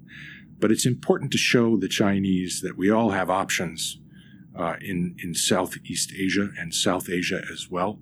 But 0.59 0.71
it's 0.71 0.85
important 0.85 1.31
to 1.31 1.37
show 1.37 1.77
the 1.77 1.89
Chinese 1.89 2.61
that 2.61 2.77
we 2.77 2.89
all 2.91 3.09
have 3.09 3.29
options 3.29 3.99
uh, 4.55 4.75
in 4.79 5.15
in 5.23 5.33
Southeast 5.33 6.13
Asia 6.15 6.49
and 6.59 6.73
South 6.73 7.09
Asia 7.09 7.41
as 7.51 7.67
well. 7.69 7.99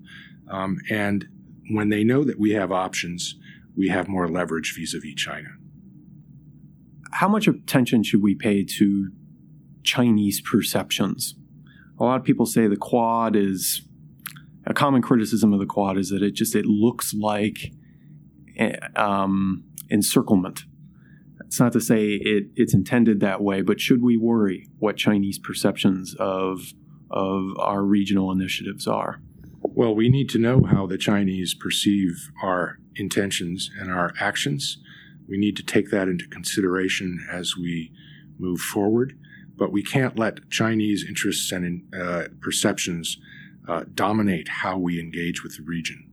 Um, 0.48 0.78
and 0.90 1.26
when 1.70 1.88
they 1.88 2.04
know 2.04 2.24
that 2.24 2.38
we 2.38 2.50
have 2.50 2.72
options, 2.72 3.36
we 3.76 3.88
have 3.88 4.08
more 4.08 4.28
leverage 4.28 4.74
vis-a-vis 4.76 5.14
China. 5.14 5.48
How 7.12 7.28
much 7.28 7.48
attention 7.48 8.02
should 8.02 8.22
we 8.22 8.34
pay 8.34 8.64
to 8.78 9.10
Chinese 9.82 10.40
perceptions? 10.40 11.34
A 11.98 12.04
lot 12.04 12.18
of 12.20 12.24
people 12.24 12.46
say 12.46 12.66
the 12.66 12.76
Quad 12.76 13.36
is 13.36 13.82
a 14.66 14.74
common 14.74 15.02
criticism 15.02 15.52
of 15.52 15.60
the 15.60 15.66
Quad 15.66 15.96
is 15.96 16.10
that 16.10 16.22
it 16.22 16.34
just 16.34 16.54
it 16.54 16.66
looks 16.66 17.14
like 17.14 17.72
um, 18.96 19.64
encirclement 19.90 20.64
it's 21.50 21.58
not 21.58 21.72
to 21.72 21.80
say 21.80 22.10
it, 22.10 22.44
it's 22.54 22.74
intended 22.74 23.18
that 23.18 23.42
way, 23.42 23.60
but 23.60 23.80
should 23.80 24.04
we 24.04 24.16
worry 24.16 24.68
what 24.78 24.96
Chinese 24.96 25.36
perceptions 25.36 26.14
of 26.14 26.74
of 27.10 27.58
our 27.58 27.82
regional 27.82 28.30
initiatives 28.30 28.86
are? 28.86 29.20
Well, 29.60 29.92
we 29.92 30.08
need 30.08 30.28
to 30.28 30.38
know 30.38 30.62
how 30.62 30.86
the 30.86 30.96
Chinese 30.96 31.54
perceive 31.54 32.30
our 32.40 32.78
intentions 32.94 33.68
and 33.80 33.90
our 33.90 34.12
actions. 34.20 34.78
We 35.28 35.38
need 35.38 35.56
to 35.56 35.64
take 35.64 35.90
that 35.90 36.06
into 36.06 36.28
consideration 36.28 37.26
as 37.28 37.56
we 37.56 37.90
move 38.38 38.60
forward, 38.60 39.18
but 39.56 39.72
we 39.72 39.82
can't 39.82 40.16
let 40.16 40.48
Chinese 40.50 41.04
interests 41.04 41.50
and 41.50 41.92
uh, 41.92 42.28
perceptions 42.40 43.18
uh, 43.66 43.86
dominate 43.92 44.46
how 44.62 44.78
we 44.78 45.00
engage 45.00 45.42
with 45.42 45.56
the 45.56 45.64
region. 45.64 46.09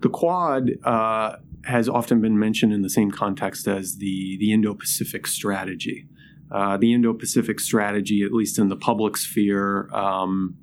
The 0.00 0.08
Quad 0.08 0.70
uh, 0.84 1.36
has 1.64 1.88
often 1.88 2.20
been 2.20 2.38
mentioned 2.38 2.72
in 2.72 2.82
the 2.82 2.90
same 2.90 3.10
context 3.10 3.66
as 3.66 3.96
the 3.96 4.36
the 4.38 4.52
Indo-Pacific 4.52 5.26
strategy. 5.26 6.06
Uh, 6.50 6.76
the 6.78 6.94
Indo-Pacific 6.94 7.60
strategy, 7.60 8.22
at 8.22 8.32
least 8.32 8.58
in 8.58 8.68
the 8.68 8.76
public 8.76 9.18
sphere, 9.18 9.90
um, 9.94 10.56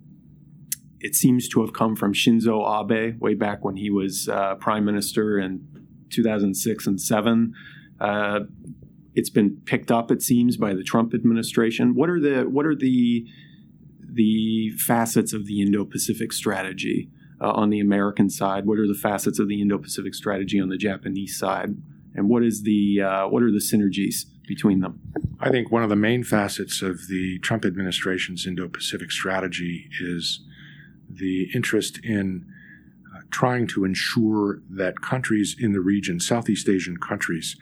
it 1.00 1.14
seems 1.14 1.48
to 1.50 1.62
have 1.62 1.74
come 1.74 1.96
from 1.96 2.12
Shinzo 2.12 2.64
Abe 2.66 3.22
way 3.22 3.36
back 3.36 3.64
when 3.64 3.76
he 3.76 3.92
was 3.92 4.28
uh, 4.28 4.56
prime 4.56 4.84
minister 4.84 5.38
in 5.38 5.68
2006 6.10 6.88
and 6.88 7.00
seven. 7.00 7.54
Uh, 8.00 8.42
it's 9.14 9.30
been 9.30 9.62
picked 9.66 9.92
up, 9.92 10.10
it 10.12 10.22
seems, 10.22 10.58
by 10.58 10.74
the 10.74 10.84
Trump 10.84 11.14
administration. 11.14 11.94
What 11.94 12.10
are 12.10 12.20
the 12.20 12.44
what 12.50 12.66
are 12.66 12.76
the 12.76 13.26
the 14.00 14.72
facets 14.78 15.34
of 15.34 15.46
the 15.46 15.62
Indo-Pacific 15.62 16.32
strategy 16.32 17.10
uh, 17.42 17.52
on 17.52 17.70
the 17.70 17.80
American 17.80 18.30
side? 18.30 18.66
What 18.66 18.80
are 18.80 18.88
the 18.88 18.94
facets 18.94 19.40
of 19.40 19.48
the 19.48 19.62
Indo-Pacific 19.62 20.16
strategy 20.16 20.60
on 20.60 20.70
the 20.70 20.78
Japanese 20.78 21.38
side? 21.38 21.76
And 22.16 22.30
what 22.30 22.44
is 22.44 22.64
the 22.64 23.02
uh, 23.02 23.28
what 23.28 23.44
are 23.44 23.52
the 23.52 23.60
synergies 23.60 24.26
between 24.48 24.80
them? 24.80 25.02
I 25.40 25.50
think 25.50 25.72
one 25.72 25.84
of 25.84 25.90
the 25.90 25.96
main 25.96 26.24
facets 26.24 26.82
of 26.82 27.08
the 27.08 27.40
Trump 27.40 27.66
administration's 27.66 28.48
Indo-Pacific 28.48 29.12
strategy 29.12 29.90
is 30.00 30.42
the 31.10 31.50
interest 31.54 32.00
in 32.04 32.46
uh, 33.14 33.22
trying 33.32 33.68
to 33.68 33.84
ensure 33.84 34.62
that 34.70 35.02
countries 35.02 35.56
in 35.60 35.74
the 35.74 35.82
region, 35.82 36.20
Southeast 36.20 36.70
Asian 36.70 36.98
countries, 36.98 37.58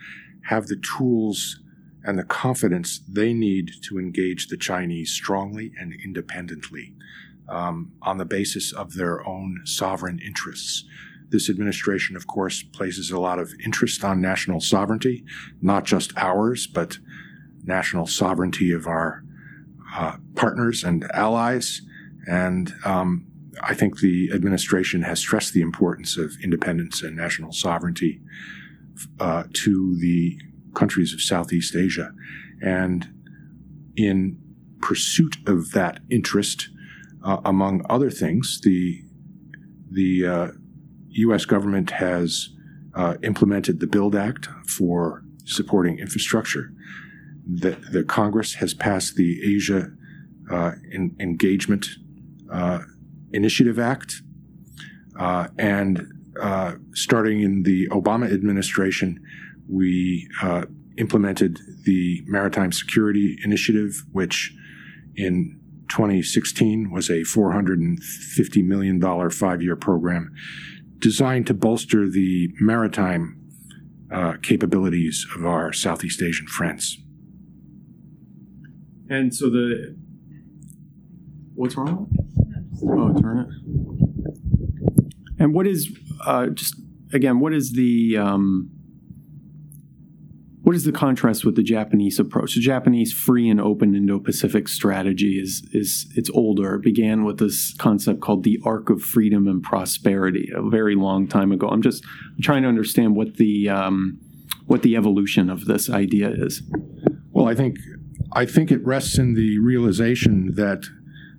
have 0.48 0.66
the 0.66 0.76
tools 0.76 1.60
and 2.04 2.18
the 2.18 2.24
confidence 2.24 3.00
they 3.08 3.32
need 3.32 3.70
to 3.82 3.98
engage 3.98 4.48
the 4.48 4.56
Chinese 4.56 5.10
strongly 5.10 5.72
and 5.78 5.94
independently 6.04 6.94
um, 7.48 7.92
on 8.02 8.18
the 8.18 8.24
basis 8.24 8.72
of 8.72 8.94
their 8.94 9.26
own 9.26 9.60
sovereign 9.64 10.18
interests. 10.24 10.84
This 11.30 11.50
administration, 11.50 12.16
of 12.16 12.26
course, 12.26 12.62
places 12.62 13.10
a 13.10 13.18
lot 13.18 13.38
of 13.38 13.52
interest 13.64 14.04
on 14.04 14.20
national 14.20 14.60
sovereignty, 14.60 15.24
not 15.60 15.84
just 15.84 16.16
ours, 16.16 16.66
but 16.66 16.98
national 17.64 18.06
sovereignty 18.06 18.72
of 18.72 18.86
our 18.86 19.24
uh, 19.94 20.16
partners 20.34 20.84
and 20.84 21.10
allies. 21.12 21.82
And 22.26 22.72
um, 22.84 23.26
I 23.62 23.74
think 23.74 24.00
the 24.00 24.30
administration 24.32 25.02
has 25.02 25.20
stressed 25.20 25.52
the 25.52 25.62
importance 25.62 26.16
of 26.16 26.32
independence 26.42 27.02
and 27.02 27.16
national 27.16 27.52
sovereignty 27.52 28.20
uh, 29.18 29.44
to 29.52 29.96
the 29.98 30.38
countries 30.74 31.12
of 31.12 31.22
Southeast 31.22 31.74
Asia. 31.74 32.12
And 32.62 33.08
in 33.96 34.38
pursuit 34.80 35.36
of 35.46 35.72
that 35.72 36.00
interest, 36.10 36.68
uh, 37.24 37.40
among 37.44 37.84
other 37.88 38.10
things, 38.10 38.60
the 38.62 39.02
the 39.90 40.26
uh, 40.26 40.48
U.S. 41.10 41.44
government 41.44 41.90
has 41.90 42.50
uh, 42.94 43.14
implemented 43.22 43.80
the 43.80 43.86
Build 43.86 44.14
Act 44.14 44.48
for 44.66 45.22
supporting 45.44 45.98
infrastructure. 45.98 46.72
The, 47.46 47.76
the 47.92 48.02
Congress 48.02 48.54
has 48.54 48.74
passed 48.74 49.14
the 49.16 49.40
Asia 49.54 49.90
uh, 50.50 50.72
in, 50.90 51.14
Engagement 51.20 51.86
uh, 52.52 52.80
Initiative 53.32 53.78
Act, 53.78 54.22
uh, 55.18 55.48
and 55.58 56.10
starting 56.94 57.40
in 57.42 57.62
the 57.62 57.88
Obama 57.88 58.32
administration, 58.32 59.22
we 59.68 60.28
implemented 60.98 61.60
the 61.84 62.22
Maritime 62.26 62.72
Security 62.72 63.38
Initiative, 63.44 64.02
which 64.12 64.52
in 65.16 65.60
2016 65.94 66.90
was 66.90 67.08
a 67.08 67.20
$450 67.20 68.64
million 68.64 69.30
five 69.30 69.62
year 69.62 69.76
program 69.76 70.34
designed 70.98 71.46
to 71.46 71.54
bolster 71.54 72.10
the 72.10 72.48
maritime 72.58 73.40
uh, 74.12 74.32
capabilities 74.42 75.24
of 75.36 75.46
our 75.46 75.72
Southeast 75.72 76.20
Asian 76.20 76.48
friends. 76.48 76.98
And 79.08 79.32
so 79.32 79.48
the. 79.48 79.96
What's 81.54 81.76
wrong? 81.76 82.10
Oh, 82.82 83.20
turn 83.20 83.38
it. 83.38 83.48
And 85.38 85.54
what 85.54 85.68
is, 85.68 85.96
uh, 86.26 86.48
just 86.48 86.74
again, 87.12 87.38
what 87.38 87.52
is 87.54 87.72
the. 87.72 88.16
Um, 88.16 88.73
what 90.64 90.74
is 90.74 90.84
the 90.84 90.92
contrast 90.92 91.44
with 91.44 91.56
the 91.56 91.62
Japanese 91.62 92.18
approach? 92.18 92.54
The 92.54 92.60
Japanese 92.62 93.12
free 93.12 93.50
and 93.50 93.60
open 93.60 93.94
Indo-Pacific 93.94 94.66
strategy 94.66 95.38
is 95.38 95.62
is 95.72 96.10
it's 96.16 96.30
older. 96.30 96.76
It 96.76 96.82
began 96.82 97.24
with 97.24 97.38
this 97.38 97.74
concept 97.74 98.22
called 98.22 98.44
the 98.44 98.58
arc 98.64 98.88
of 98.88 99.02
freedom 99.02 99.46
and 99.46 99.62
prosperity 99.62 100.50
a 100.56 100.62
very 100.62 100.94
long 100.94 101.28
time 101.28 101.52
ago. 101.52 101.68
I'm 101.68 101.82
just 101.82 102.02
trying 102.40 102.62
to 102.62 102.68
understand 102.68 103.14
what 103.14 103.36
the 103.36 103.68
um, 103.68 104.18
what 104.64 104.80
the 104.80 104.96
evolution 104.96 105.50
of 105.50 105.66
this 105.66 105.90
idea 105.90 106.30
is. 106.30 106.62
Well, 107.30 107.46
I 107.46 107.54
think 107.54 107.76
I 108.32 108.46
think 108.46 108.72
it 108.72 108.82
rests 108.86 109.18
in 109.18 109.34
the 109.34 109.58
realization 109.58 110.54
that 110.54 110.86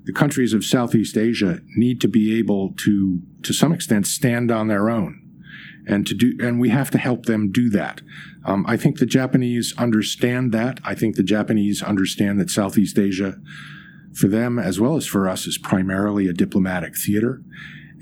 the 0.03 0.13
countries 0.13 0.53
of 0.53 0.63
Southeast 0.63 1.17
Asia 1.17 1.61
need 1.75 1.99
to 2.01 2.07
be 2.07 2.37
able 2.37 2.73
to, 2.77 3.21
to 3.41 3.53
some 3.53 3.73
extent, 3.73 4.05
stand 4.05 4.51
on 4.51 4.67
their 4.67 4.87
own 4.87 5.24
and 5.87 6.05
to 6.07 6.13
do 6.13 6.35
and 6.39 6.59
we 6.59 6.69
have 6.69 6.89
to 6.91 6.97
help 6.97 7.25
them 7.25 7.51
do 7.51 7.69
that. 7.69 8.01
Um, 8.43 8.65
I 8.67 8.77
think 8.77 8.99
the 8.99 9.05
Japanese 9.05 9.73
understand 9.77 10.51
that. 10.51 10.79
I 10.83 10.95
think 10.95 11.15
the 11.15 11.23
Japanese 11.23 11.81
understand 11.81 12.39
that 12.39 12.49
Southeast 12.49 12.97
Asia, 12.97 13.37
for 14.13 14.27
them 14.27 14.59
as 14.59 14.79
well 14.79 14.95
as 14.95 15.05
for 15.05 15.27
us, 15.27 15.47
is 15.47 15.57
primarily 15.57 16.27
a 16.27 16.33
diplomatic 16.33 16.95
theater. 16.97 17.41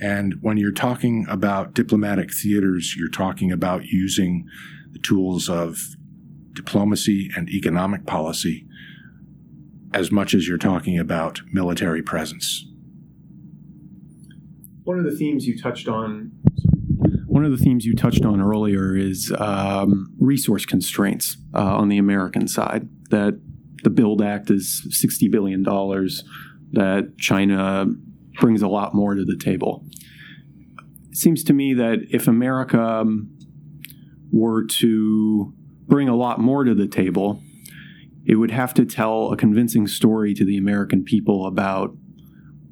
And 0.02 0.36
when 0.41 0.58
you're 0.58 0.72
talking 0.72 1.26
about 1.30 1.74
diplomatic 1.74 2.34
theaters, 2.34 2.96
you're 2.98 3.10
talking 3.10 3.52
about 3.52 3.86
using 3.86 4.46
the 4.91 5.00
tools 5.00 5.50
of 5.50 5.78
diplomacy 6.54 7.32
and 7.36 7.50
economic 7.50 8.06
policy 8.06 8.67
as 9.93 10.12
much 10.12 10.34
as 10.34 10.48
you're 10.48 10.58
talking 10.58 10.98
about 10.98 11.41
military 11.52 12.02
presence. 12.02 12.65
One 14.84 14.98
of 14.98 15.06
the 15.06 15.15
themes 15.15 15.48
you 15.48 15.58
touched 15.58 15.88
on 15.88 16.32
one 17.34 17.43
of 17.43 17.50
the 17.50 17.58
themes 17.58 17.84
you 17.84 17.96
touched 17.96 18.26
on 18.26 18.39
earlier 18.39 18.96
is 18.96 19.34
um, 19.39 20.13
resource 20.19 20.67
constraints 20.67 21.36
uh, 21.56 21.78
on 21.78 21.89
the 21.89 21.98
American 21.98 22.48
side. 22.48 22.88
That 23.10 23.41
the 23.84 23.89
Build 23.89 24.22
Act 24.22 24.52
is 24.52 24.86
$60 24.89 25.32
billion, 25.32 25.63
that 25.63 27.17
China 27.17 27.88
brings 28.39 28.62
a 28.62 28.67
lot 28.67 28.93
more 28.93 29.15
to 29.15 29.26
the 29.26 29.36
table. 29.36 29.84
It 31.10 31.17
seems 31.17 31.43
to 31.46 31.54
me 31.54 31.74
that 31.74 32.06
if 32.12 32.28
America 32.28 32.80
um, 32.80 33.36
were 34.32 34.65
to 34.65 35.56
bring 35.88 36.08
a 36.08 36.15
lot 36.15 36.39
more 36.39 36.63
to 36.63 36.76
the 36.76 36.88
table, 36.88 37.41
it 38.28 38.36
would 38.36 38.52
have 38.52 38.76
to 38.76 38.86
tell 38.86 39.32
a 39.32 39.38
convincing 39.38 39.88
story 39.88 40.36
to 40.36 40.46
the 40.46 40.58
American 40.58 41.04
people 41.04 41.48
about 41.48 41.96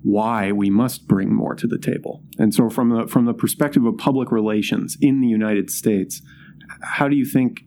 why 0.03 0.51
we 0.51 0.69
must 0.69 1.07
bring 1.07 1.33
more 1.33 1.55
to 1.55 1.67
the 1.67 1.77
table. 1.77 2.23
And 2.37 2.53
so, 2.53 2.69
from 2.69 2.89
the 2.89 3.07
from 3.07 3.25
the 3.25 3.33
perspective 3.33 3.85
of 3.85 3.97
public 3.97 4.31
relations 4.31 4.97
in 5.01 5.21
the 5.21 5.27
United 5.27 5.69
States, 5.69 6.21
how 6.81 7.07
do 7.07 7.15
you 7.15 7.25
think 7.25 7.61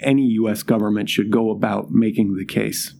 any 0.00 0.22
U.S. 0.22 0.62
government 0.62 1.10
should 1.10 1.30
go 1.30 1.50
about 1.50 1.90
making 1.90 2.36
the 2.36 2.44
case? 2.44 2.94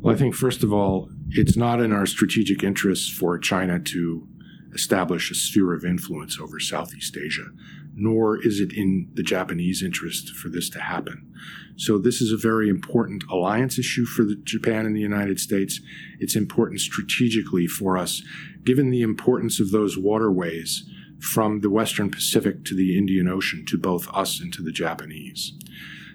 Well, 0.00 0.14
I 0.14 0.18
think 0.18 0.34
first 0.34 0.62
of 0.62 0.72
all, 0.72 1.10
it's 1.30 1.56
not 1.56 1.80
in 1.80 1.92
our 1.92 2.06
strategic 2.06 2.64
interests 2.64 3.08
for 3.08 3.38
China 3.38 3.78
to 3.78 4.26
establish 4.74 5.30
a 5.30 5.34
sphere 5.34 5.74
of 5.74 5.84
influence 5.84 6.38
over 6.40 6.60
Southeast 6.60 7.16
Asia, 7.16 7.46
nor 7.94 8.44
is 8.44 8.60
it 8.60 8.72
in 8.72 9.08
the 9.14 9.22
Japanese 9.22 9.82
interest 9.82 10.30
for 10.30 10.48
this 10.48 10.68
to 10.70 10.80
happen. 10.80 11.32
So 11.76 11.98
this 11.98 12.20
is 12.20 12.32
a 12.32 12.36
very 12.36 12.68
important 12.68 13.24
alliance 13.30 13.78
issue 13.78 14.04
for 14.04 14.24
Japan 14.44 14.86
and 14.86 14.94
the 14.94 15.00
United 15.00 15.40
States. 15.40 15.80
It's 16.18 16.36
important 16.36 16.80
strategically 16.80 17.66
for 17.66 17.96
us, 17.96 18.22
given 18.64 18.90
the 18.90 19.02
importance 19.02 19.60
of 19.60 19.70
those 19.70 19.96
waterways 19.96 20.88
from 21.20 21.60
the 21.60 21.70
Western 21.70 22.10
Pacific 22.10 22.64
to 22.64 22.74
the 22.74 22.96
Indian 22.96 23.28
Ocean 23.28 23.64
to 23.66 23.78
both 23.78 24.08
us 24.14 24.40
and 24.40 24.52
to 24.54 24.62
the 24.62 24.72
Japanese. 24.72 25.52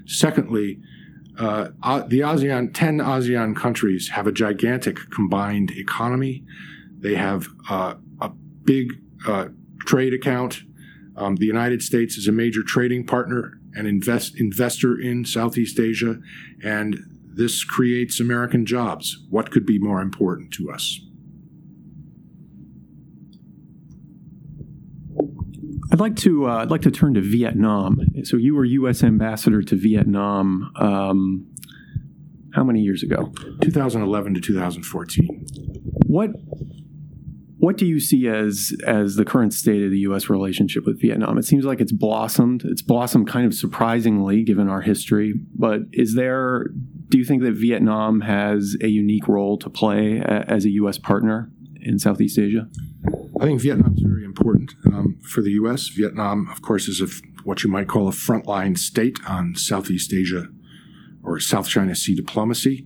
Secondly, 0.05 0.79
uh, 1.37 1.69
the 2.07 2.21
ASEAN, 2.21 2.73
10 2.73 2.99
ASEAN 2.99 3.55
countries 3.55 4.09
have 4.09 4.27
a 4.27 4.31
gigantic 4.31 4.97
combined 5.09 5.71
economy. 5.71 6.43
They 6.97 7.15
have 7.15 7.47
uh, 7.69 7.95
big 8.65 8.93
uh, 9.27 9.47
trade 9.81 10.13
account. 10.13 10.61
Um, 11.15 11.37
the 11.37 11.45
United 11.45 11.81
States 11.81 12.17
is 12.17 12.27
a 12.27 12.31
major 12.31 12.61
trading 12.63 13.05
partner 13.05 13.59
and 13.73 13.87
invest, 13.87 14.39
investor 14.39 14.99
in 14.99 15.25
Southeast 15.25 15.79
Asia, 15.79 16.17
and 16.63 16.97
this 17.35 17.63
creates 17.63 18.19
American 18.19 18.65
jobs. 18.65 19.23
What 19.29 19.51
could 19.51 19.65
be 19.65 19.79
more 19.79 20.01
important 20.01 20.51
to 20.53 20.71
us? 20.71 20.99
I'd 25.91 25.99
like 25.99 26.15
to 26.17 26.47
uh, 26.47 26.57
I'd 26.57 26.71
like 26.71 26.81
to 26.81 26.91
turn 26.91 27.13
to 27.13 27.21
Vietnam. 27.21 28.01
So 28.23 28.37
you 28.37 28.55
were 28.55 28.65
U.S. 28.65 29.03
ambassador 29.03 29.61
to 29.61 29.75
Vietnam. 29.75 30.71
Um, 30.77 31.47
how 32.53 32.63
many 32.63 32.81
years 32.81 33.03
ago? 33.03 33.31
2011 33.61 34.33
to 34.33 34.41
2014. 34.41 35.45
What 36.07 36.31
what 37.65 37.77
do 37.77 37.85
you 37.87 37.99
see 37.99 38.27
as 38.27 38.75
as 38.85 39.15
the 39.15 39.25
current 39.25 39.51
state 39.51 39.81
of 39.81 39.89
the 39.89 39.97
U.S. 40.01 40.29
relationship 40.29 40.85
with 40.85 41.01
Vietnam? 41.01 41.39
It 41.39 41.45
seems 41.45 41.65
like 41.65 41.81
it's 41.81 41.91
blossomed. 41.91 42.61
It's 42.63 42.83
blossomed 42.83 43.27
kind 43.27 43.47
of 43.47 43.55
surprisingly, 43.55 44.43
given 44.43 44.69
our 44.69 44.81
history. 44.81 45.33
But 45.55 45.81
is 45.91 46.13
there? 46.13 46.67
Do 47.09 47.17
you 47.17 47.25
think 47.25 47.41
that 47.41 47.53
Vietnam 47.53 48.21
has 48.21 48.77
a 48.81 48.87
unique 48.87 49.27
role 49.27 49.57
to 49.57 49.69
play 49.71 50.21
as 50.21 50.65
a 50.65 50.69
U.S. 50.81 50.99
partner 50.99 51.49
in 51.81 51.97
Southeast 51.97 52.37
Asia? 52.37 52.69
I 53.41 53.45
think 53.45 53.61
Vietnam 53.61 53.95
is 53.95 54.03
very 54.03 54.25
important 54.25 54.75
um, 54.85 55.17
for 55.23 55.41
the 55.41 55.51
U.S. 55.53 55.87
Vietnam, 55.87 56.47
of 56.51 56.61
course, 56.61 56.87
is 56.87 57.01
a, 57.01 57.07
what 57.45 57.63
you 57.63 57.69
might 57.71 57.87
call 57.87 58.07
a 58.07 58.11
frontline 58.11 58.77
state 58.77 59.17
on 59.27 59.55
Southeast 59.55 60.13
Asia 60.13 60.49
or 61.23 61.39
South 61.39 61.67
China 61.67 61.95
Sea 61.95 62.13
diplomacy. 62.13 62.85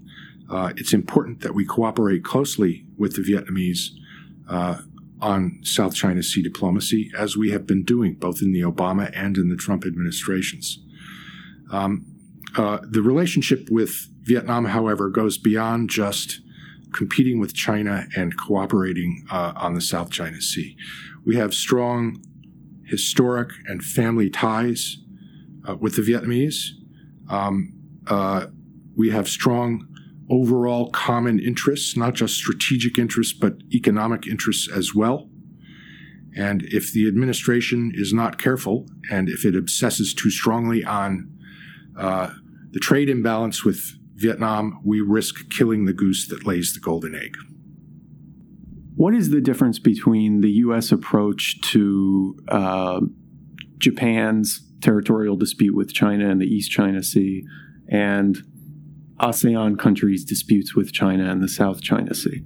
Uh, 0.50 0.72
it's 0.78 0.94
important 0.94 1.42
that 1.42 1.54
we 1.54 1.66
cooperate 1.66 2.24
closely 2.24 2.86
with 2.98 3.16
the 3.18 3.22
Vietnamese 3.22 3.99
uh, 4.50 4.78
on 5.22 5.60
South 5.64 5.94
China 5.94 6.24
Sea 6.24 6.42
diplomacy, 6.42 7.12
as 7.18 7.38
we 7.38 7.52
have 7.52 7.68
been 7.68 7.84
doing 7.84 8.16
both 8.16 8.42
in 8.42 8.52
the 8.52 8.62
Obama 8.62 9.12
and 9.14 9.38
in 9.38 9.50
the 9.50 9.56
Trump 9.56 9.86
administrations. 9.86 10.80
Um, 11.72 12.06
uh, 12.58 12.80
the 12.84 13.02
relationship 13.02 13.68
with 13.70 14.08
Vietnam, 14.24 14.66
however, 14.66 15.10
goes 15.10 15.38
beyond 15.38 15.90
just 15.90 16.42
competing 16.94 17.40
with 17.40 17.54
China 17.54 18.08
and 18.16 18.38
cooperating 18.38 19.26
uh, 19.32 19.54
on 19.56 19.76
the 19.76 19.82
South 19.82 20.10
China 20.10 20.42
Sea. 20.42 20.76
We 21.26 21.36
have 21.36 21.54
strong 21.54 22.24
historic 22.86 23.52
and 23.68 23.84
family 23.84 24.30
ties 24.30 24.98
uh, 25.68 25.76
with 25.76 25.96
the 25.96 26.02
Vietnamese. 26.02 26.70
Um, 27.30 27.74
uh, 28.08 28.48
we 28.96 29.12
have 29.12 29.30
strong 29.30 29.88
overall 30.30 30.90
common 30.92 31.40
interests, 31.40 31.98
not 31.98 32.14
just 32.14 32.36
strategic 32.36 32.98
interests, 32.98 33.34
but 33.34 33.54
economic 33.74 34.28
interests 34.28 34.70
as 34.70 34.94
well. 34.94 35.30
And 36.36 36.64
if 36.64 36.94
the 36.94 37.08
administration 37.08 37.92
is 37.96 38.14
not 38.14 38.38
careful 38.38 38.86
and 39.12 39.30
if 39.30 39.46
it 39.46 39.56
obsesses 39.56 40.14
too 40.14 40.30
strongly 40.30 40.86
on 40.86 41.30
uh, 41.98 42.32
the 42.72 42.80
trade 42.80 43.10
imbalance 43.10 43.66
with 43.66 43.98
Vietnam, 44.16 44.80
we 44.84 45.02
risk 45.02 45.50
killing 45.50 45.86
the 45.86 45.94
goose 45.94 46.28
that 46.28 46.46
lays 46.46 46.74
the 46.74 46.80
golden 46.80 47.16
egg. 47.16 47.36
What 48.96 49.16
is 49.16 49.30
the 49.30 49.42
difference 49.42 49.80
between 49.80 50.42
the 50.42 50.52
U.S. 50.52 50.92
approach 50.92 51.60
to 51.72 52.38
uh, 52.50 53.02
Japan's 53.78 54.62
territorial 54.82 55.38
dispute 55.38 55.76
with 55.76 55.94
China 55.94 56.30
in 56.30 56.40
the 56.40 56.46
East 56.46 56.70
China 56.70 57.02
Sea 57.02 57.46
and 57.88 58.38
ASEAN 59.20 59.78
countries' 59.78 60.24
disputes 60.24 60.76
with 60.76 60.94
China 60.94 61.30
and 61.30 61.42
the 61.42 61.50
South 61.50 61.82
China 61.82 62.14
Sea? 62.14 62.44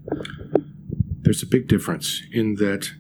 There's 1.22 1.44
a 1.44 1.48
big 1.48 1.68
difference 1.68 2.22
in 2.32 2.56
that 2.56 2.92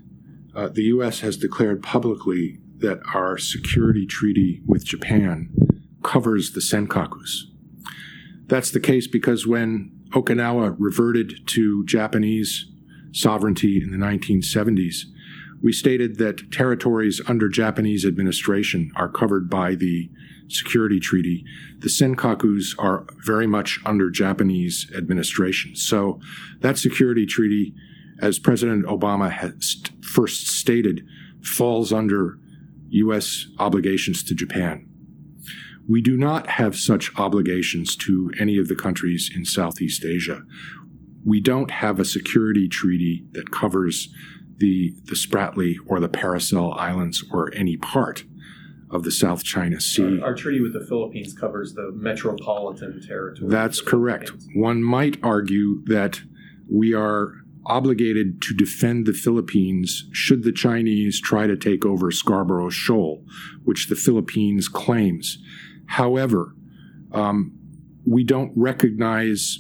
uh, 0.55 0.69
the 0.69 0.83
U.S. 0.83 1.21
has 1.21 1.38
declared 1.38 1.81
publicly 1.81 2.59
that 2.77 2.99
our 3.13 3.38
security 3.38 4.05
treaty 4.05 4.62
with 4.65 4.86
Japan 4.86 5.53
covers 6.03 6.51
the 6.51 6.59
Senkakus. 6.59 7.43
That's 8.47 8.71
the 8.71 8.79
case 8.79 9.07
because 9.07 9.47
when 9.47 9.91
Okinawa 10.12 10.75
reverted 10.77 11.47
to 11.47 11.86
Japanese 11.86 12.69
sovereignty 13.12 13.81
in 13.81 13.91
the 13.91 13.97
1970s, 13.97 15.05
we 15.62 15.71
stated 15.71 16.17
that 16.17 16.51
territories 16.51 17.21
under 17.27 17.47
Japanese 17.47 18.05
administration 18.05 18.91
are 18.95 19.09
covered 19.09 19.49
by 19.49 19.75
the 19.75 20.09
security 20.47 20.99
treaty. 20.99 21.45
The 21.79 21.89
Senkakus 21.89 22.75
are 22.77 23.06
very 23.25 23.47
much 23.47 23.79
under 23.86 24.10
Japanese 24.10 24.91
administration. 24.95 25.75
So 25.75 26.19
that 26.60 26.77
security 26.77 27.25
treaty, 27.25 27.73
as 28.21 28.39
President 28.39 28.86
Obama 28.86 29.32
has 29.32 29.82
first 30.01 30.47
stated, 30.47 31.06
falls 31.41 31.91
under 31.91 32.38
U.S. 32.89 33.47
obligations 33.60 34.23
to 34.23 34.36
Japan. 34.36 34.88
We 35.88 36.01
do 36.01 36.15
not 36.15 36.47
have 36.47 36.75
such 36.75 37.12
obligations 37.17 37.95
to 37.97 38.32
any 38.39 38.58
of 38.58 38.67
the 38.67 38.75
countries 38.75 39.29
in 39.36 39.45
Southeast 39.45 40.06
Asia. 40.06 40.43
We 41.25 41.41
don't 41.41 41.71
have 41.71 41.99
a 41.99 42.06
security 42.06 42.67
treaty 42.67 43.25
that 43.32 43.51
covers 43.51 44.13
the, 44.58 44.93
the 45.06 45.15
Spratly 45.15 45.75
or 45.88 45.99
the 45.99 46.08
Paracel 46.08 46.77
Islands 46.77 47.23
or 47.32 47.53
any 47.53 47.75
part 47.75 48.23
of 48.93 49.03
the 49.03 49.12
South 49.12 49.43
China 49.43 49.82
Sea. 49.82 50.19
Our, 50.19 50.27
our, 50.29 50.36
treaty 50.36 50.62
with 50.62 50.73
the 50.73 50.86
Philippines 50.86 51.34
covers 51.34 51.73
the 51.73 51.91
metropolitan 51.93 53.01
territory. 53.06 53.49
That's 53.49 53.82
correct. 53.82 54.32
One 54.53 54.84
might 54.84 55.17
argue 55.23 55.84
that 55.86 56.21
we 56.69 56.93
are 56.93 57.34
obligated 57.65 58.41
to 58.41 58.53
defend 58.53 59.06
the 59.06 59.13
Philippines 59.13 60.08
should 60.12 60.43
the 60.43 60.51
Chinese 60.51 61.19
try 61.19 61.47
to 61.47 61.58
take 61.58 61.86
over 61.86 62.12
Scarborough 62.12 62.69
Shoal, 62.69 63.23
which 63.63 63.88
the 63.88 63.95
Philippines 63.95 64.67
claims. 64.67 65.39
However, 65.88 66.56
um, 67.12 67.58
we 68.06 68.23
don't 68.23 68.51
recognize 68.56 69.60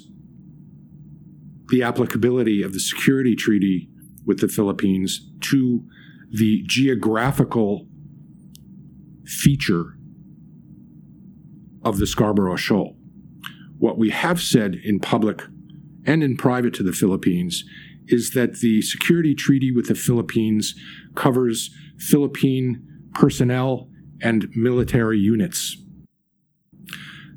the 1.69 1.81
applicability 1.81 2.61
of 2.61 2.73
the 2.73 2.79
security 2.79 3.35
treaty 3.35 3.89
with 4.25 4.41
the 4.41 4.47
Philippines 4.47 5.29
to 5.41 5.83
the 6.29 6.63
geographical 6.67 7.87
feature 9.25 9.97
of 11.83 11.97
the 11.97 12.07
Scarborough 12.07 12.55
Shoal. 12.55 12.95
What 13.77 13.97
we 13.97 14.09
have 14.11 14.41
said 14.41 14.75
in 14.75 14.99
public 14.99 15.41
and 16.05 16.23
in 16.23 16.37
private 16.37 16.73
to 16.75 16.83
the 16.83 16.93
Philippines 16.93 17.63
is 18.07 18.31
that 18.31 18.59
the 18.59 18.81
security 18.81 19.33
treaty 19.33 19.71
with 19.71 19.87
the 19.87 19.95
Philippines 19.95 20.75
covers 21.15 21.69
Philippine 21.97 22.85
personnel 23.13 23.89
and 24.21 24.49
military 24.55 25.19
units. 25.19 25.77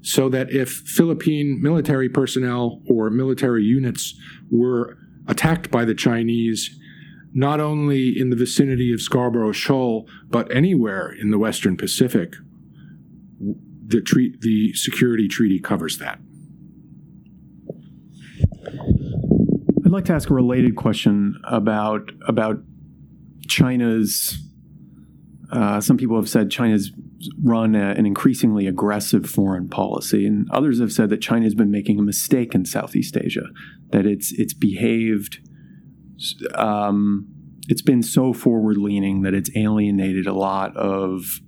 So 0.02 0.28
that 0.28 0.50
if 0.50 0.70
Philippine 0.70 1.60
military 1.60 2.08
personnel 2.08 2.80
or 2.88 3.10
military 3.10 3.64
units 3.64 4.14
were 4.50 4.98
attacked 5.26 5.70
by 5.70 5.84
the 5.84 5.94
Chinese, 5.94 6.78
not 7.36 7.60
only 7.60 8.18
in 8.18 8.30
the 8.30 8.36
vicinity 8.36 8.94
of 8.94 9.02
Scarborough 9.02 9.52
Shoal, 9.52 10.08
but 10.30 10.50
anywhere 10.50 11.12
in 11.12 11.30
the 11.30 11.38
Western 11.38 11.76
Pacific, 11.76 12.32
the, 13.38 14.34
the 14.40 14.72
security 14.72 15.28
treaty 15.28 15.60
covers 15.60 15.98
that. 15.98 16.18
I'd 19.84 19.92
like 19.92 20.06
to 20.06 20.14
ask 20.14 20.30
a 20.30 20.34
related 20.34 20.76
question 20.76 21.38
about 21.44 22.10
about 22.26 22.56
China's. 23.46 24.38
Uh, 25.52 25.80
some 25.80 25.98
people 25.98 26.16
have 26.16 26.28
said 26.28 26.50
China's 26.50 26.90
run 27.44 27.76
a, 27.76 27.90
an 27.90 28.06
increasingly 28.06 28.66
aggressive 28.66 29.28
foreign 29.28 29.68
policy, 29.68 30.26
and 30.26 30.50
others 30.50 30.80
have 30.80 30.90
said 30.90 31.10
that 31.10 31.20
China 31.20 31.44
has 31.44 31.54
been 31.54 31.70
making 31.70 31.98
a 31.98 32.02
mistake 32.02 32.54
in 32.54 32.64
Southeast 32.64 33.14
Asia. 33.16 33.44
That 33.90 34.06
it's 34.06 34.32
it's 34.32 34.54
behaved. 34.54 35.45
Um, 36.54 37.28
it's 37.68 37.82
been 37.82 38.02
so 38.02 38.32
forward 38.32 38.76
leaning 38.76 39.22
that 39.22 39.34
it's 39.34 39.50
alienated 39.56 40.26
a 40.26 40.32
lot 40.32 40.76
of 40.76 41.40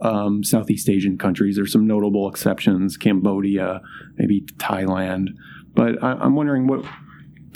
um, 0.00 0.42
Southeast 0.44 0.88
Asian 0.88 1.18
countries. 1.18 1.56
There's 1.56 1.72
some 1.72 1.86
notable 1.86 2.28
exceptions: 2.28 2.96
Cambodia, 2.96 3.80
maybe 4.16 4.42
Thailand. 4.56 5.28
But 5.74 6.02
I, 6.02 6.12
I'm 6.12 6.34
wondering 6.34 6.66
what 6.66 6.84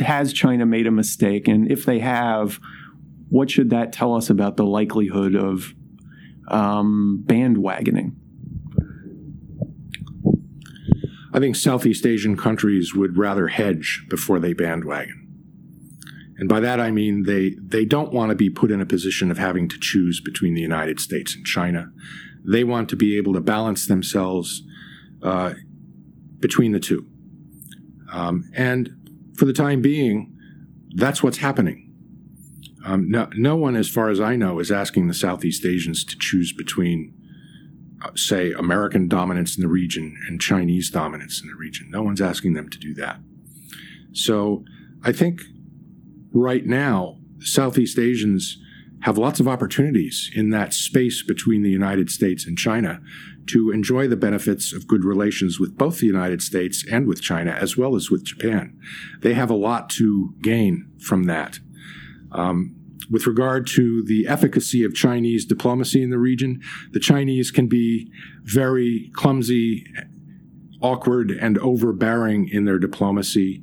has 0.00 0.32
China 0.32 0.66
made 0.66 0.86
a 0.86 0.90
mistake? 0.90 1.48
And 1.48 1.70
if 1.70 1.84
they 1.84 1.98
have, 2.00 2.60
what 3.28 3.50
should 3.50 3.70
that 3.70 3.92
tell 3.92 4.14
us 4.14 4.30
about 4.30 4.56
the 4.56 4.64
likelihood 4.64 5.34
of 5.34 5.74
um, 6.48 7.22
bandwagoning? 7.26 8.14
I 11.34 11.40
think 11.40 11.56
Southeast 11.56 12.04
Asian 12.04 12.36
countries 12.36 12.94
would 12.94 13.16
rather 13.16 13.48
hedge 13.48 14.04
before 14.10 14.38
they 14.38 14.52
bandwagon. 14.52 15.21
And 16.42 16.48
by 16.48 16.58
that 16.58 16.80
I 16.80 16.90
mean 16.90 17.22
they, 17.22 17.54
they 17.62 17.84
don't 17.84 18.12
want 18.12 18.30
to 18.30 18.34
be 18.34 18.50
put 18.50 18.72
in 18.72 18.80
a 18.80 18.84
position 18.84 19.30
of 19.30 19.38
having 19.38 19.68
to 19.68 19.78
choose 19.78 20.20
between 20.20 20.54
the 20.54 20.60
United 20.60 20.98
States 20.98 21.36
and 21.36 21.46
China. 21.46 21.92
They 22.44 22.64
want 22.64 22.88
to 22.88 22.96
be 22.96 23.16
able 23.16 23.32
to 23.34 23.40
balance 23.40 23.86
themselves 23.86 24.64
uh, 25.22 25.54
between 26.40 26.72
the 26.72 26.80
two. 26.80 27.06
Um, 28.12 28.50
and 28.56 28.90
for 29.36 29.44
the 29.44 29.52
time 29.52 29.82
being, 29.82 30.36
that's 30.96 31.22
what's 31.22 31.38
happening. 31.38 31.94
Um, 32.84 33.08
no, 33.08 33.30
no 33.36 33.54
one, 33.54 33.76
as 33.76 33.88
far 33.88 34.08
as 34.08 34.20
I 34.20 34.34
know, 34.34 34.58
is 34.58 34.72
asking 34.72 35.06
the 35.06 35.14
Southeast 35.14 35.64
Asians 35.64 36.02
to 36.06 36.18
choose 36.18 36.52
between, 36.52 37.14
uh, 38.04 38.10
say, 38.16 38.50
American 38.50 39.06
dominance 39.06 39.56
in 39.56 39.62
the 39.62 39.68
region 39.68 40.18
and 40.26 40.40
Chinese 40.40 40.90
dominance 40.90 41.40
in 41.40 41.46
the 41.46 41.54
region. 41.54 41.88
No 41.88 42.02
one's 42.02 42.20
asking 42.20 42.54
them 42.54 42.68
to 42.68 42.78
do 42.80 42.94
that. 42.94 43.20
So 44.12 44.64
I 45.04 45.12
think 45.12 45.42
right 46.32 46.66
now, 46.66 47.18
Southeast 47.40 47.98
Asians 47.98 48.58
have 49.02 49.18
lots 49.18 49.40
of 49.40 49.48
opportunities 49.48 50.30
in 50.34 50.50
that 50.50 50.72
space 50.72 51.22
between 51.22 51.62
the 51.62 51.70
United 51.70 52.08
States 52.08 52.46
and 52.46 52.56
China 52.56 53.00
to 53.46 53.70
enjoy 53.70 54.06
the 54.06 54.16
benefits 54.16 54.72
of 54.72 54.86
good 54.86 55.04
relations 55.04 55.58
with 55.58 55.76
both 55.76 55.98
the 55.98 56.06
United 56.06 56.40
States 56.40 56.84
and 56.90 57.08
with 57.08 57.20
China, 57.20 57.50
as 57.50 57.76
well 57.76 57.96
as 57.96 58.10
with 58.10 58.24
Japan. 58.24 58.78
They 59.20 59.34
have 59.34 59.50
a 59.50 59.56
lot 59.56 59.90
to 59.90 60.32
gain 60.40 60.88
from 61.00 61.24
that. 61.24 61.58
Um, 62.30 62.76
with 63.10 63.26
regard 63.26 63.66
to 63.68 64.04
the 64.04 64.26
efficacy 64.28 64.84
of 64.84 64.94
Chinese 64.94 65.44
diplomacy 65.44 66.02
in 66.02 66.10
the 66.10 66.18
region, 66.18 66.62
the 66.92 67.00
Chinese 67.00 67.50
can 67.50 67.66
be 67.66 68.10
very 68.42 69.10
clumsy, 69.14 69.84
awkward, 70.80 71.32
and 71.32 71.58
overbearing 71.58 72.48
in 72.48 72.64
their 72.64 72.78
diplomacy. 72.78 73.62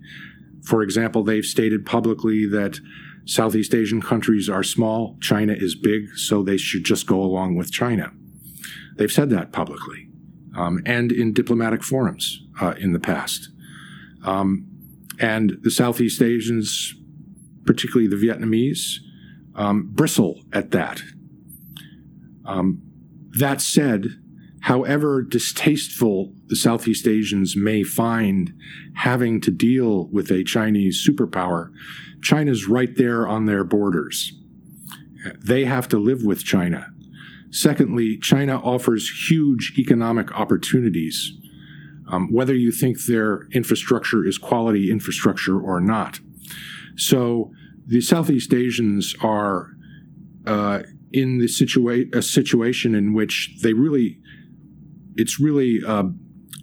For 0.64 0.82
example, 0.82 1.24
they've 1.24 1.46
stated 1.46 1.86
publicly 1.86 2.46
that 2.48 2.80
Southeast 3.26 3.74
Asian 3.76 4.02
countries 4.02 4.50
are 4.50 4.64
small, 4.64 5.18
China 5.22 5.54
is 5.54 5.76
big, 5.76 6.10
so 6.18 6.42
they 6.42 6.58
should 6.58 6.84
just 6.84 7.06
go 7.06 7.22
along 7.22 7.56
with 7.56 7.72
China. 7.72 8.12
They've 8.96 9.12
said 9.12 9.30
that 9.30 9.52
publicly 9.52 10.10
um, 10.56 10.82
and 10.86 11.12
in 11.12 11.34
diplomatic 11.34 11.84
forums 11.84 12.42
uh, 12.60 12.74
in 12.78 12.94
the 12.94 13.00
past. 13.00 13.50
Um, 14.24 14.68
and 15.20 15.58
the 15.62 15.72
Southeast 15.72 16.22
Asians, 16.22 16.96
particularly 17.66 18.08
the 18.08 18.16
Vietnamese, 18.16 18.98
um, 19.56 19.90
bristle 19.92 20.42
at 20.52 20.72
that. 20.72 21.02
Um, 22.46 22.82
that 23.38 23.62
said, 23.62 24.08
however 24.62 25.22
distasteful 25.22 26.34
the 26.48 26.56
Southeast 26.56 27.08
Asians 27.08 27.56
may 27.56 27.84
find 27.84 28.54
having 28.96 29.40
to 29.42 29.52
deal 29.52 30.08
with 30.08 30.32
a 30.32 30.44
Chinese 30.44 31.06
superpower, 31.08 31.72
China's 32.22 32.68
right 32.68 32.96
there 32.96 33.28
on 33.28 33.46
their 33.46 33.64
borders. 33.64 34.34
They 35.44 35.66
have 35.66 35.88
to 35.90 35.98
live 35.98 36.24
with 36.24 36.44
China. 36.44 36.88
Secondly, 37.52 38.18
China 38.18 38.60
offers 38.60 39.30
huge 39.30 39.74
economic 39.78 40.32
opportunities, 40.38 41.34
um, 42.08 42.32
whether 42.32 42.54
you 42.54 42.72
think 42.72 43.06
their 43.06 43.48
infrastructure 43.52 44.26
is 44.26 44.38
quality 44.38 44.92
infrastructure 44.92 45.60
or 45.60 45.82
not. 45.82 46.20
So 46.96 47.52
the 47.88 48.02
Southeast 48.02 48.54
Asians 48.54 49.16
are 49.22 49.72
uh, 50.46 50.84
in 51.12 51.40
the 51.40 51.46
situa- 51.46 52.14
a 52.14 52.22
situation 52.22 52.94
in 52.94 53.14
which 53.14 53.58
they 53.64 53.74
really, 53.74 54.20
it's 55.20 55.40
really 55.40 55.82
uh, 55.86 56.06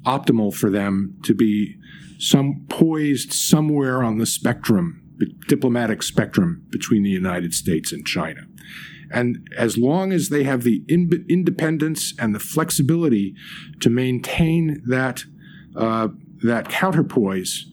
optimal 0.04 0.54
for 0.54 0.70
them 0.70 1.16
to 1.24 1.34
be 1.34 1.76
some 2.18 2.64
poised 2.68 3.32
somewhere 3.32 4.02
on 4.02 4.18
the 4.18 4.26
spectrum 4.26 5.06
the 5.18 5.26
diplomatic 5.48 6.02
spectrum 6.02 6.64
between 6.70 7.02
the 7.02 7.10
United 7.10 7.54
States 7.54 7.92
and 7.92 8.06
China. 8.06 8.42
And 9.10 9.48
as 9.56 9.78
long 9.78 10.12
as 10.12 10.28
they 10.28 10.44
have 10.44 10.62
the 10.62 10.82
in- 10.88 11.24
independence 11.28 12.12
and 12.18 12.34
the 12.34 12.40
flexibility 12.40 13.34
to 13.80 13.88
maintain 13.88 14.82
that 14.86 15.24
uh, 15.76 16.08
that 16.42 16.68
counterpoise, 16.68 17.66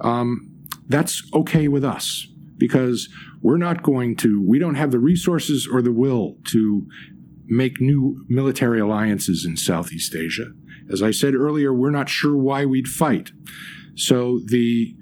um, 0.00 0.50
that's 0.88 1.22
okay 1.34 1.68
with 1.68 1.84
us 1.84 2.28
because 2.56 3.08
we're 3.42 3.56
not 3.56 3.82
going 3.82 4.16
to. 4.16 4.42
We 4.46 4.58
don't 4.58 4.76
have 4.76 4.90
the 4.90 4.98
resources 4.98 5.68
or 5.70 5.82
the 5.82 5.92
will 5.92 6.36
to 6.46 6.86
make 7.46 7.80
new 7.80 8.24
military 8.28 8.80
alliances 8.80 9.44
in 9.44 9.56
Southeast 9.56 10.14
Asia. 10.14 10.52
As 10.90 11.02
I 11.02 11.10
said 11.10 11.34
earlier, 11.34 11.72
we're 11.72 11.90
not 11.90 12.08
sure 12.08 12.36
why 12.36 12.64
we'd 12.64 12.88
fight. 12.88 13.32
So 13.94 14.40
the 14.44 14.94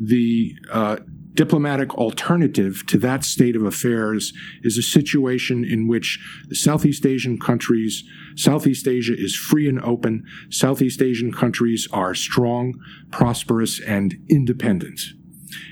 the 0.00 0.56
uh, 0.72 0.96
diplomatic 1.34 1.94
alternative 1.94 2.84
to 2.86 2.98
that 2.98 3.22
state 3.22 3.54
of 3.54 3.62
affairs 3.62 4.32
is 4.62 4.76
a 4.76 4.82
situation 4.82 5.64
in 5.64 5.86
which 5.86 6.18
the 6.48 6.56
Southeast 6.56 7.06
Asian 7.06 7.38
countries, 7.38 8.02
Southeast 8.34 8.88
Asia 8.88 9.14
is 9.16 9.36
free 9.36 9.68
and 9.68 9.80
open. 9.82 10.24
Southeast 10.50 11.00
Asian 11.00 11.32
countries 11.32 11.86
are 11.92 12.12
strong, 12.12 12.74
prosperous, 13.12 13.80
and 13.80 14.16
independent. 14.28 15.00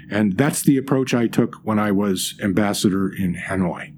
And 0.08 0.36
that's 0.36 0.62
the 0.62 0.76
approach 0.76 1.14
I 1.14 1.26
took 1.26 1.56
when 1.64 1.80
I 1.80 1.90
was 1.90 2.38
ambassador 2.40 3.12
in 3.12 3.34
Hanoi. 3.34 3.95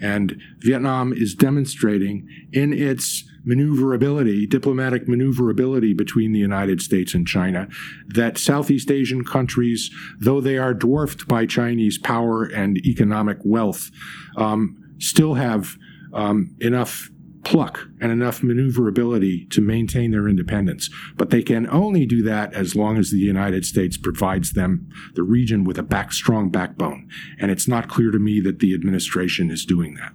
And 0.00 0.40
Vietnam 0.58 1.12
is 1.12 1.34
demonstrating 1.34 2.28
in 2.52 2.72
its 2.72 3.24
maneuverability, 3.44 4.46
diplomatic 4.46 5.08
maneuverability 5.08 5.94
between 5.94 6.32
the 6.32 6.38
United 6.38 6.80
States 6.80 7.14
and 7.14 7.26
China, 7.26 7.68
that 8.06 8.38
Southeast 8.38 8.90
Asian 8.90 9.24
countries, 9.24 9.90
though 10.18 10.40
they 10.40 10.58
are 10.58 10.74
dwarfed 10.74 11.26
by 11.26 11.46
Chinese 11.46 11.98
power 11.98 12.44
and 12.44 12.78
economic 12.78 13.38
wealth, 13.44 13.90
um, 14.36 14.94
still 14.98 15.34
have 15.34 15.76
um, 16.12 16.54
enough 16.60 17.10
pluck 17.44 17.88
and 18.00 18.12
enough 18.12 18.42
maneuverability 18.42 19.46
to 19.46 19.60
maintain 19.60 20.10
their 20.10 20.28
independence. 20.28 20.90
But 21.16 21.30
they 21.30 21.42
can 21.42 21.68
only 21.70 22.06
do 22.06 22.22
that 22.22 22.52
as 22.54 22.76
long 22.76 22.98
as 22.98 23.10
the 23.10 23.18
United 23.18 23.64
States 23.64 23.96
provides 23.96 24.52
them, 24.52 24.88
the 25.14 25.22
region, 25.22 25.64
with 25.64 25.78
a 25.78 25.82
back, 25.82 26.12
strong 26.12 26.50
backbone. 26.50 27.08
And 27.38 27.50
it's 27.50 27.66
not 27.66 27.88
clear 27.88 28.10
to 28.10 28.18
me 28.18 28.40
that 28.40 28.58
the 28.58 28.74
administration 28.74 29.50
is 29.50 29.64
doing 29.64 29.94
that. 29.94 30.12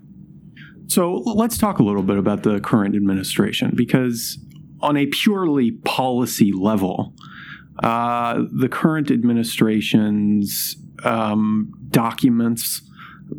So 0.88 1.16
let's 1.16 1.58
talk 1.58 1.80
a 1.80 1.84
little 1.84 2.04
bit 2.04 2.18
about 2.18 2.44
the 2.44 2.60
current 2.60 2.96
administration 2.96 3.72
because, 3.76 4.38
on 4.82 4.96
a 4.96 5.08
purely 5.08 5.72
policy 5.72 6.52
level, 6.52 7.14
uh, 7.80 8.44
the 8.52 8.70
current 8.70 9.10
administration's 9.10 10.78
um, 11.04 11.74
documents, 11.90 12.82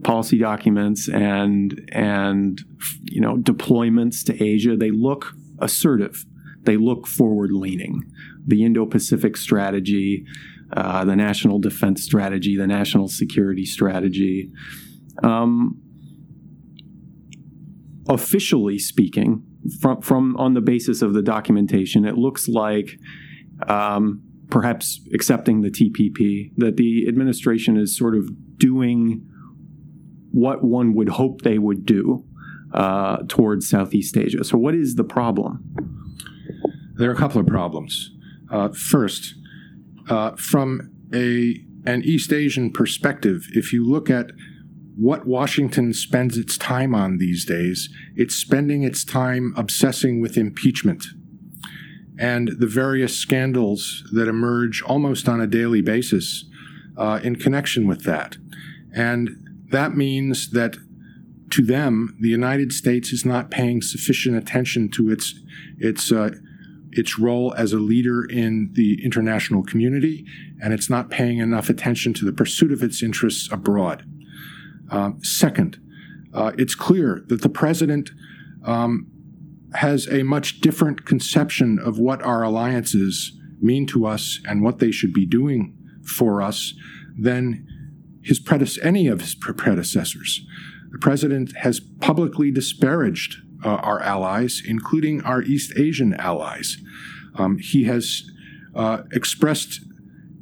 policy 0.02 0.38
documents, 0.38 1.08
and 1.08 1.88
and 1.92 2.60
you 3.02 3.20
know 3.20 3.36
deployments 3.36 4.24
to 4.24 4.42
Asia, 4.42 4.76
they 4.76 4.90
look 4.90 5.32
assertive. 5.58 6.24
They 6.62 6.76
look 6.76 7.06
forward 7.06 7.52
leaning. 7.52 8.02
The 8.44 8.64
Indo 8.64 8.86
Pacific 8.86 9.36
strategy, 9.36 10.24
uh, 10.76 11.04
the 11.04 11.16
national 11.16 11.60
defense 11.60 12.02
strategy, 12.02 12.56
the 12.56 12.66
national 12.66 13.08
security 13.08 13.64
strategy. 13.64 14.50
Um, 15.22 15.80
officially 18.08 18.78
speaking, 18.78 19.44
from, 19.80 20.00
from 20.00 20.36
on 20.36 20.54
the 20.54 20.60
basis 20.60 21.02
of 21.02 21.14
the 21.14 21.22
documentation, 21.22 22.04
it 22.04 22.16
looks 22.16 22.48
like 22.48 22.98
um, 23.68 24.22
perhaps 24.50 25.00
accepting 25.12 25.62
the 25.62 25.70
TPP, 25.70 26.52
that 26.56 26.76
the 26.76 27.06
administration 27.08 27.76
is 27.76 27.96
sort 27.96 28.16
of 28.16 28.58
doing 28.58 29.28
what 30.32 30.64
one 30.64 30.94
would 30.94 31.10
hope 31.10 31.42
they 31.42 31.58
would 31.58 31.86
do 31.86 32.24
uh, 32.74 33.18
towards 33.28 33.68
Southeast 33.68 34.16
Asia. 34.16 34.44
So, 34.44 34.58
what 34.58 34.74
is 34.74 34.94
the 34.94 35.04
problem? 35.04 35.62
There 36.94 37.10
are 37.10 37.14
a 37.14 37.16
couple 37.16 37.40
of 37.40 37.46
problems. 37.46 38.10
Uh, 38.50 38.68
first, 38.68 39.34
uh, 40.08 40.32
from 40.36 40.90
a 41.14 41.62
an 41.84 42.02
East 42.02 42.32
Asian 42.32 42.72
perspective, 42.72 43.46
if 43.52 43.72
you 43.72 43.84
look 43.84 44.10
at 44.10 44.32
what 44.96 45.26
Washington 45.26 45.92
spends 45.92 46.38
its 46.38 46.56
time 46.56 46.94
on 46.94 47.18
these 47.18 47.44
days, 47.44 47.90
it's 48.16 48.34
spending 48.34 48.82
its 48.82 49.04
time 49.04 49.54
obsessing 49.56 50.20
with 50.20 50.36
impeachment 50.36 51.04
and 52.18 52.52
the 52.58 52.66
various 52.66 53.16
scandals 53.16 54.04
that 54.12 54.28
emerge 54.28 54.82
almost 54.82 55.28
on 55.28 55.40
a 55.40 55.46
daily 55.46 55.82
basis 55.82 56.46
uh, 56.96 57.20
in 57.22 57.36
connection 57.36 57.86
with 57.86 58.04
that. 58.04 58.36
And 58.94 59.30
that 59.70 59.96
means 59.96 60.50
that 60.50 60.76
to 61.50 61.62
them, 61.62 62.16
the 62.20 62.28
United 62.28 62.72
States 62.72 63.12
is 63.12 63.24
not 63.24 63.50
paying 63.50 63.80
sufficient 63.80 64.36
attention 64.36 64.90
to 64.90 65.10
its 65.10 65.34
its 65.78 66.10
uh, 66.10 66.30
its 66.92 67.18
role 67.18 67.54
as 67.56 67.72
a 67.72 67.78
leader 67.78 68.24
in 68.24 68.70
the 68.72 69.04
international 69.04 69.62
community, 69.62 70.24
and 70.60 70.72
it's 70.72 70.90
not 70.90 71.10
paying 71.10 71.38
enough 71.38 71.68
attention 71.68 72.14
to 72.14 72.24
the 72.24 72.32
pursuit 72.32 72.72
of 72.72 72.82
its 72.82 73.02
interests 73.02 73.50
abroad. 73.52 74.04
Um, 74.90 75.22
second, 75.22 75.78
uh, 76.32 76.52
it's 76.58 76.74
clear 76.74 77.24
that 77.28 77.42
the 77.42 77.48
president 77.48 78.10
um, 78.64 79.06
has 79.74 80.08
a 80.08 80.22
much 80.22 80.60
different 80.60 81.04
conception 81.04 81.78
of 81.78 81.98
what 81.98 82.22
our 82.22 82.42
alliances 82.42 83.32
mean 83.60 83.86
to 83.86 84.06
us 84.06 84.40
and 84.46 84.62
what 84.62 84.78
they 84.78 84.90
should 84.90 85.12
be 85.12 85.26
doing 85.26 85.76
for 86.04 86.40
us 86.40 86.74
than 87.18 87.66
his 88.26 88.78
any 88.82 89.06
of 89.06 89.20
his 89.20 89.34
predecessors. 89.34 90.44
The 90.90 90.98
president 90.98 91.56
has 91.58 91.80
publicly 92.00 92.50
disparaged 92.50 93.36
uh, 93.64 93.68
our 93.68 94.00
allies, 94.00 94.62
including 94.66 95.22
our 95.22 95.42
East 95.42 95.72
Asian 95.76 96.14
allies. 96.14 96.78
Um, 97.36 97.58
he 97.58 97.84
has 97.84 98.28
uh, 98.74 99.02
expressed 99.12 99.80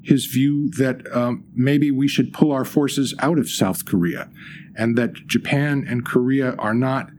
his 0.03 0.27
view 0.27 0.71
that 0.73 1.01
um, 1.15 1.45
maybe 1.55 1.91
we 1.91 2.09
should 2.09 2.33
pull 2.33 2.53
our 2.53 2.65
forces 2.65 3.15
out 3.21 3.39
of 3.39 3.49
South 3.49 3.85
Korea 3.85 4.31
and 4.77 4.97
that 4.97 5.27
Japan 5.27 5.85
and 5.89 6.05
Korea 6.05 6.55
are 6.57 6.75
not 6.75 7.11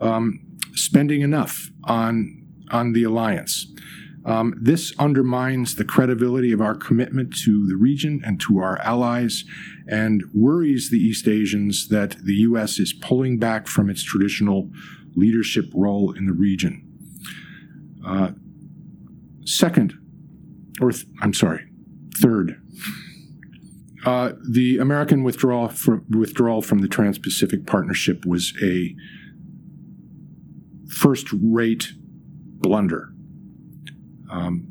um, 0.00 0.40
spending 0.74 1.22
enough 1.22 1.70
on, 1.84 2.46
on 2.70 2.92
the 2.92 3.04
alliance. 3.04 3.66
Um, 4.26 4.54
this 4.60 4.92
undermines 4.98 5.74
the 5.74 5.84
credibility 5.84 6.52
of 6.52 6.60
our 6.60 6.74
commitment 6.74 7.36
to 7.44 7.66
the 7.66 7.76
region 7.76 8.22
and 8.24 8.40
to 8.42 8.58
our 8.58 8.78
allies 8.78 9.44
and 9.86 10.22
worries 10.32 10.90
the 10.90 10.98
East 10.98 11.28
Asians 11.28 11.88
that 11.88 12.16
the 12.24 12.34
U.S. 12.34 12.78
is 12.78 12.92
pulling 12.92 13.38
back 13.38 13.66
from 13.66 13.90
its 13.90 14.02
traditional 14.02 14.70
leadership 15.14 15.66
role 15.74 16.12
in 16.12 16.26
the 16.26 16.32
region. 16.32 16.80
Uh, 18.06 18.30
second, 19.44 19.94
or 20.80 20.90
th- 20.90 21.06
I'm 21.20 21.34
sorry, 21.34 21.66
Third, 22.16 22.60
uh, 24.06 24.32
the 24.48 24.78
American 24.78 25.24
withdrawal 25.24 25.68
from, 25.68 26.04
withdrawal 26.10 26.62
from 26.62 26.78
the 26.78 26.88
Trans 26.88 27.18
Pacific 27.18 27.66
Partnership 27.66 28.24
was 28.24 28.52
a 28.62 28.94
first 30.88 31.28
rate 31.32 31.92
blunder. 31.96 33.12
Um, 34.30 34.68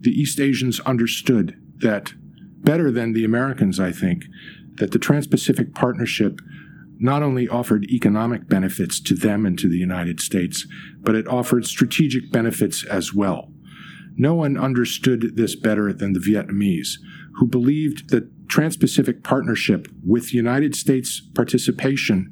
the 0.00 0.10
East 0.10 0.40
Asians 0.40 0.80
understood 0.80 1.56
that 1.78 2.14
better 2.62 2.90
than 2.90 3.12
the 3.12 3.24
Americans, 3.24 3.78
I 3.78 3.92
think, 3.92 4.24
that 4.76 4.92
the 4.92 4.98
Trans 4.98 5.26
Pacific 5.26 5.74
Partnership 5.74 6.40
not 6.98 7.22
only 7.22 7.48
offered 7.48 7.84
economic 7.90 8.48
benefits 8.48 9.00
to 9.00 9.14
them 9.14 9.44
and 9.44 9.58
to 9.58 9.68
the 9.68 9.78
United 9.78 10.20
States, 10.20 10.66
but 11.00 11.16
it 11.16 11.26
offered 11.26 11.66
strategic 11.66 12.30
benefits 12.30 12.84
as 12.84 13.12
well. 13.12 13.50
No 14.16 14.34
one 14.34 14.56
understood 14.56 15.36
this 15.36 15.56
better 15.56 15.92
than 15.92 16.12
the 16.12 16.20
Vietnamese, 16.20 16.98
who 17.36 17.46
believed 17.46 18.10
that 18.10 18.48
Trans 18.48 18.76
Pacific 18.76 19.24
Partnership, 19.24 19.88
with 20.04 20.34
United 20.34 20.76
States 20.76 21.20
participation, 21.34 22.30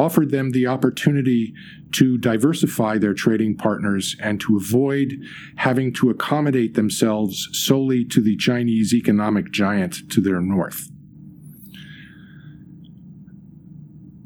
offered 0.00 0.30
them 0.30 0.50
the 0.50 0.66
opportunity 0.66 1.52
to 1.92 2.16
diversify 2.16 2.96
their 2.96 3.12
trading 3.12 3.54
partners 3.54 4.16
and 4.18 4.40
to 4.40 4.56
avoid 4.56 5.18
having 5.56 5.92
to 5.92 6.08
accommodate 6.08 6.74
themselves 6.74 7.48
solely 7.52 8.02
to 8.06 8.22
the 8.22 8.36
Chinese 8.36 8.94
economic 8.94 9.50
giant 9.50 10.10
to 10.10 10.22
their 10.22 10.40
north. 10.40 10.88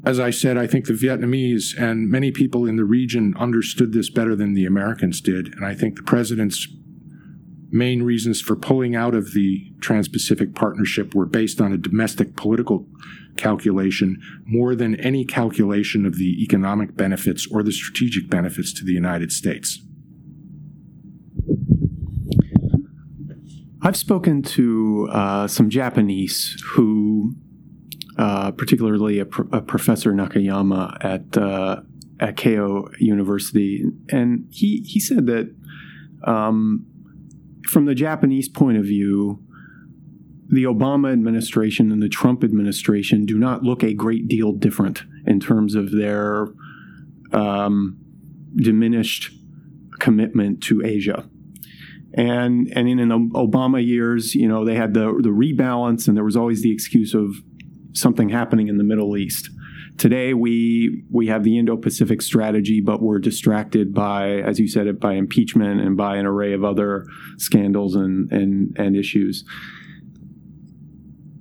As 0.05 0.19
I 0.19 0.29
said, 0.29 0.55
I 0.55 0.67
think 0.67 0.85
the 0.85 0.93
Vietnamese 0.93 1.77
and 1.77 2.09
many 2.09 2.31
people 2.31 2.65
in 2.65 2.77
the 2.77 2.85
region 2.85 3.33
understood 3.37 3.91
this 3.91 4.09
better 4.09 4.35
than 4.35 4.53
the 4.53 4.65
Americans 4.65 5.19
did, 5.19 5.53
and 5.55 5.65
I 5.65 5.73
think 5.73 5.97
the 5.97 6.03
president's 6.03 6.67
main 7.75 8.03
reasons 8.03 8.41
for 8.41 8.55
pulling 8.55 8.95
out 8.95 9.13
of 9.13 9.33
the 9.33 9.71
Trans 9.81 10.07
Pacific 10.07 10.55
Partnership 10.55 11.13
were 11.13 11.25
based 11.25 11.59
on 11.59 11.73
a 11.73 11.77
domestic 11.77 12.35
political 12.35 12.87
calculation 13.37 14.21
more 14.45 14.75
than 14.75 14.95
any 14.95 15.25
calculation 15.25 16.05
of 16.05 16.17
the 16.17 16.41
economic 16.41 16.95
benefits 16.95 17.45
or 17.51 17.61
the 17.61 17.71
strategic 17.71 18.29
benefits 18.29 18.71
to 18.73 18.85
the 18.85 18.93
United 18.93 19.31
States. 19.31 19.81
I've 23.81 23.97
spoken 23.97 24.41
to 24.41 25.09
uh, 25.11 25.47
some 25.47 25.69
Japanese 25.69 26.59
who, 26.71 27.35
uh, 28.17 28.51
particularly 28.51 29.19
a, 29.19 29.25
pr- 29.25 29.43
a, 29.51 29.61
professor 29.61 30.11
Nakayama 30.11 30.97
at 31.05 31.37
uh, 31.37 31.81
at 32.19 32.35
Keio 32.35 32.89
University, 32.99 33.83
and 34.09 34.47
he 34.49 34.81
he 34.87 34.99
said 34.99 35.27
that 35.27 35.53
um, 36.23 36.87
from 37.67 37.85
the 37.85 37.95
Japanese 37.95 38.49
point 38.49 38.77
of 38.77 38.85
view, 38.85 39.43
the 40.47 40.63
Obama 40.63 41.11
administration 41.11 41.91
and 41.91 42.01
the 42.01 42.09
Trump 42.09 42.43
administration 42.43 43.25
do 43.25 43.37
not 43.37 43.63
look 43.63 43.83
a 43.83 43.93
great 43.93 44.27
deal 44.27 44.51
different 44.51 45.03
in 45.25 45.39
terms 45.39 45.75
of 45.75 45.91
their 45.91 46.47
um, 47.31 47.97
diminished 48.55 49.31
commitment 49.99 50.61
to 50.63 50.83
Asia. 50.85 51.27
And 52.13 52.71
and 52.73 52.87
in 52.87 53.09
the 53.09 53.17
Obama 53.17 53.85
years, 53.85 54.35
you 54.35 54.47
know, 54.47 54.63
they 54.63 54.75
had 54.75 54.93
the 54.93 55.19
the 55.21 55.29
rebalance, 55.29 56.07
and 56.07 56.15
there 56.15 56.23
was 56.23 56.37
always 56.37 56.61
the 56.61 56.71
excuse 56.71 57.13
of 57.13 57.35
something 57.93 58.29
happening 58.29 58.67
in 58.67 58.77
the 58.77 58.83
Middle 58.83 59.17
East. 59.17 59.49
Today 59.97 60.33
we 60.33 61.03
we 61.09 61.27
have 61.27 61.43
the 61.43 61.57
Indo-Pacific 61.57 62.21
strategy, 62.21 62.81
but 62.81 63.01
we're 63.01 63.19
distracted 63.19 63.93
by, 63.93 64.41
as 64.41 64.59
you 64.59 64.67
said, 64.67 64.87
it 64.87 64.99
by 64.99 65.13
impeachment 65.13 65.79
and 65.79 65.95
by 65.95 66.17
an 66.17 66.25
array 66.25 66.53
of 66.53 66.63
other 66.63 67.05
scandals 67.37 67.95
and 67.95 68.31
and 68.31 68.75
and 68.77 68.95
issues. 68.95 69.45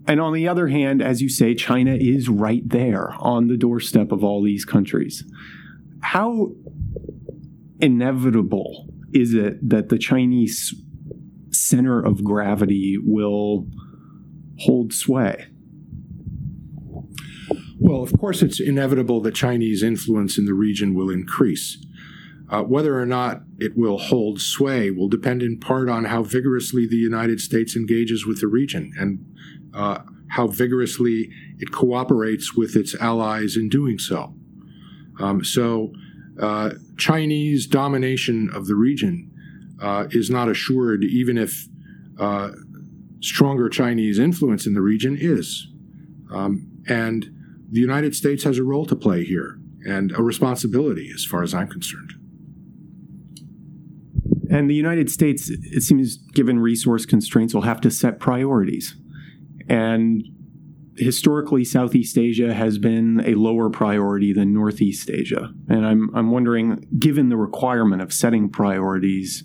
And 0.06 0.20
on 0.20 0.34
the 0.34 0.46
other 0.46 0.68
hand, 0.68 1.02
as 1.02 1.22
you 1.22 1.28
say, 1.28 1.54
China 1.54 1.96
is 1.98 2.28
right 2.28 2.62
there 2.68 3.14
on 3.18 3.48
the 3.48 3.56
doorstep 3.56 4.12
of 4.12 4.22
all 4.22 4.42
these 4.42 4.64
countries. 4.64 5.24
How 6.00 6.50
inevitable 7.80 8.86
is 9.12 9.34
it 9.34 9.66
that 9.68 9.88
the 9.88 9.98
Chinese 9.98 10.74
center 11.50 12.04
of 12.04 12.22
gravity 12.22 12.98
will 13.02 13.66
hold 14.58 14.92
sway? 14.92 15.46
Well, 17.78 18.02
of 18.02 18.12
course, 18.18 18.42
it's 18.42 18.60
inevitable 18.60 19.20
that 19.22 19.34
Chinese 19.34 19.82
influence 19.82 20.38
in 20.38 20.46
the 20.46 20.54
region 20.54 20.94
will 20.94 21.10
increase. 21.10 21.84
Uh, 22.50 22.62
whether 22.62 23.00
or 23.00 23.06
not 23.06 23.42
it 23.58 23.76
will 23.76 23.98
hold 23.98 24.40
sway 24.40 24.90
will 24.90 25.08
depend 25.08 25.42
in 25.42 25.58
part 25.58 25.88
on 25.88 26.04
how 26.04 26.22
vigorously 26.22 26.86
the 26.86 26.96
United 26.96 27.40
States 27.40 27.74
engages 27.74 28.26
with 28.26 28.40
the 28.40 28.46
region 28.46 28.92
and 28.98 29.24
uh, 29.74 29.98
how 30.28 30.46
vigorously 30.46 31.30
it 31.58 31.72
cooperates 31.72 32.54
with 32.54 32.76
its 32.76 32.94
allies 32.96 33.56
in 33.56 33.68
doing 33.68 33.98
so. 33.98 34.34
Um, 35.18 35.42
so, 35.42 35.92
uh, 36.40 36.70
Chinese 36.96 37.66
domination 37.66 38.50
of 38.52 38.66
the 38.66 38.74
region 38.74 39.30
uh, 39.80 40.06
is 40.10 40.30
not 40.30 40.48
assured, 40.48 41.04
even 41.04 41.38
if 41.38 41.66
uh, 42.18 42.50
stronger 43.20 43.68
Chinese 43.68 44.18
influence 44.18 44.66
in 44.66 44.74
the 44.74 44.80
region 44.80 45.16
is. 45.18 45.68
Um, 46.32 46.68
and 46.88 47.33
the 47.74 47.80
United 47.80 48.14
States 48.14 48.44
has 48.44 48.56
a 48.56 48.62
role 48.62 48.86
to 48.86 48.94
play 48.94 49.24
here 49.24 49.58
and 49.84 50.12
a 50.12 50.22
responsibility, 50.22 51.10
as 51.12 51.24
far 51.24 51.42
as 51.42 51.52
I'm 51.52 51.66
concerned. 51.66 52.12
And 54.48 54.70
the 54.70 54.76
United 54.76 55.10
States, 55.10 55.50
it 55.50 55.82
seems, 55.82 56.16
given 56.16 56.60
resource 56.60 57.04
constraints, 57.04 57.52
will 57.52 57.62
have 57.62 57.80
to 57.80 57.90
set 57.90 58.20
priorities. 58.20 58.94
And 59.68 60.22
historically, 60.96 61.64
Southeast 61.64 62.16
Asia 62.16 62.54
has 62.54 62.78
been 62.78 63.20
a 63.26 63.34
lower 63.34 63.68
priority 63.70 64.32
than 64.32 64.54
Northeast 64.54 65.10
Asia. 65.10 65.52
And 65.68 65.84
I'm, 65.84 66.14
I'm 66.14 66.30
wondering, 66.30 66.86
given 66.96 67.28
the 67.28 67.36
requirement 67.36 68.00
of 68.00 68.12
setting 68.12 68.50
priorities, 68.50 69.42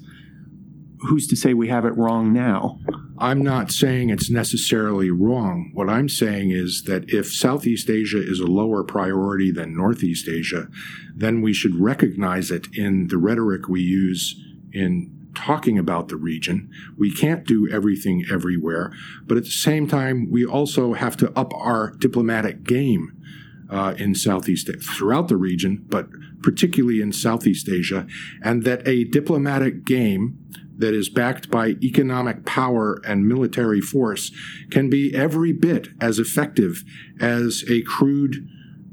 who's 0.99 1.25
to 1.29 1.35
say 1.35 1.55
we 1.55 1.69
have 1.69 1.83
it 1.83 1.97
wrong 1.97 2.31
now? 2.31 2.77
I'm 3.19 3.41
not 3.41 3.71
saying 3.71 4.09
it's 4.09 4.29
necessarily 4.29 5.11
wrong. 5.11 5.71
What 5.73 5.89
I'm 5.89 6.07
saying 6.07 6.51
is 6.51 6.83
that 6.83 7.09
if 7.09 7.33
Southeast 7.33 7.89
Asia 7.89 8.21
is 8.21 8.39
a 8.39 8.47
lower 8.47 8.81
priority 8.83 9.51
than 9.51 9.75
Northeast 9.75 10.29
Asia, 10.29 10.69
then 11.13 11.41
we 11.41 11.51
should 11.51 11.75
recognize 11.75 12.49
it 12.49 12.67
in 12.73 13.07
the 13.07 13.17
rhetoric 13.17 13.67
we 13.67 13.81
use 13.81 14.41
in 14.71 15.11
talking 15.35 15.77
about 15.77 16.07
the 16.07 16.15
region. 16.15 16.71
We 16.97 17.13
can't 17.13 17.45
do 17.45 17.69
everything 17.69 18.25
everywhere, 18.31 18.93
but 19.25 19.37
at 19.37 19.43
the 19.43 19.51
same 19.51 19.87
time, 19.87 20.31
we 20.31 20.45
also 20.45 20.93
have 20.93 21.17
to 21.17 21.37
up 21.37 21.53
our 21.53 21.91
diplomatic 21.97 22.63
game 22.63 23.21
uh, 23.69 23.95
in 23.97 24.15
Southeast 24.15 24.69
throughout 24.81 25.27
the 25.27 25.37
region, 25.37 25.85
but 25.87 26.07
particularly 26.41 27.01
in 27.01 27.11
Southeast 27.11 27.67
Asia, 27.69 28.07
and 28.41 28.63
that 28.63 28.87
a 28.87 29.03
diplomatic 29.03 29.85
game 29.85 30.37
that 30.79 30.93
is 30.93 31.09
backed 31.09 31.51
by 31.51 31.75
economic 31.83 32.45
power 32.45 32.99
and 33.05 33.27
military 33.27 33.81
force 33.81 34.31
can 34.71 34.89
be 34.89 35.13
every 35.13 35.53
bit 35.53 35.89
as 36.01 36.19
effective 36.19 36.83
as 37.19 37.63
a 37.69 37.81
crude 37.83 38.47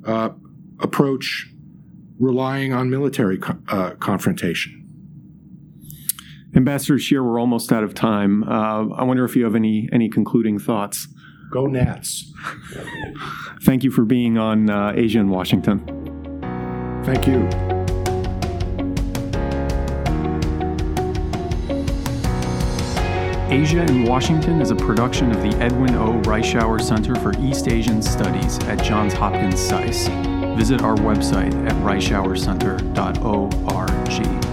uh, 0.05 0.31
approach 0.81 1.49
relying 2.19 2.73
on 2.73 2.91
military 2.91 3.39
co- 3.39 3.59
uh, 3.69 3.91
confrontation. 3.93 4.83
Ambassador 6.55 6.99
Shear, 6.99 7.23
we're 7.23 7.39
almost 7.39 7.71
out 7.71 7.85
of 7.85 7.95
time. 7.95 8.43
Uh, 8.45 8.89
I 8.95 9.05
wonder 9.05 9.25
if 9.25 9.37
you 9.37 9.45
have 9.45 9.55
any 9.55 9.89
any 9.93 10.09
concluding 10.09 10.59
thoughts. 10.59 11.07
Go 11.53 11.67
Nats! 11.67 12.33
Thank 13.63 13.85
you 13.85 13.91
for 13.91 14.05
being 14.05 14.39
on 14.39 14.71
uh, 14.71 14.93
Asia 14.97 15.21
in 15.21 15.29
Washington. 15.29 15.85
Thank 17.05 17.27
you. 17.27 17.76
Asia 23.57 23.83
in 23.87 24.05
Washington 24.05 24.61
is 24.61 24.71
a 24.71 24.77
production 24.77 25.31
of 25.31 25.41
the 25.41 25.49
Edwin 25.65 25.95
O. 25.95 26.21
Reischauer 26.25 26.79
Center 26.79 27.15
for 27.15 27.33
East 27.39 27.69
Asian 27.69 28.03
Studies 28.03 28.59
at 28.65 28.85
Johns 28.85 29.15
Hopkins 29.15 29.59
SAIS. 29.59 30.09
Visit 30.59 30.83
our 30.83 30.95
website 30.97 31.55
at 31.67 31.75
reischauercenter.org. 31.77 34.46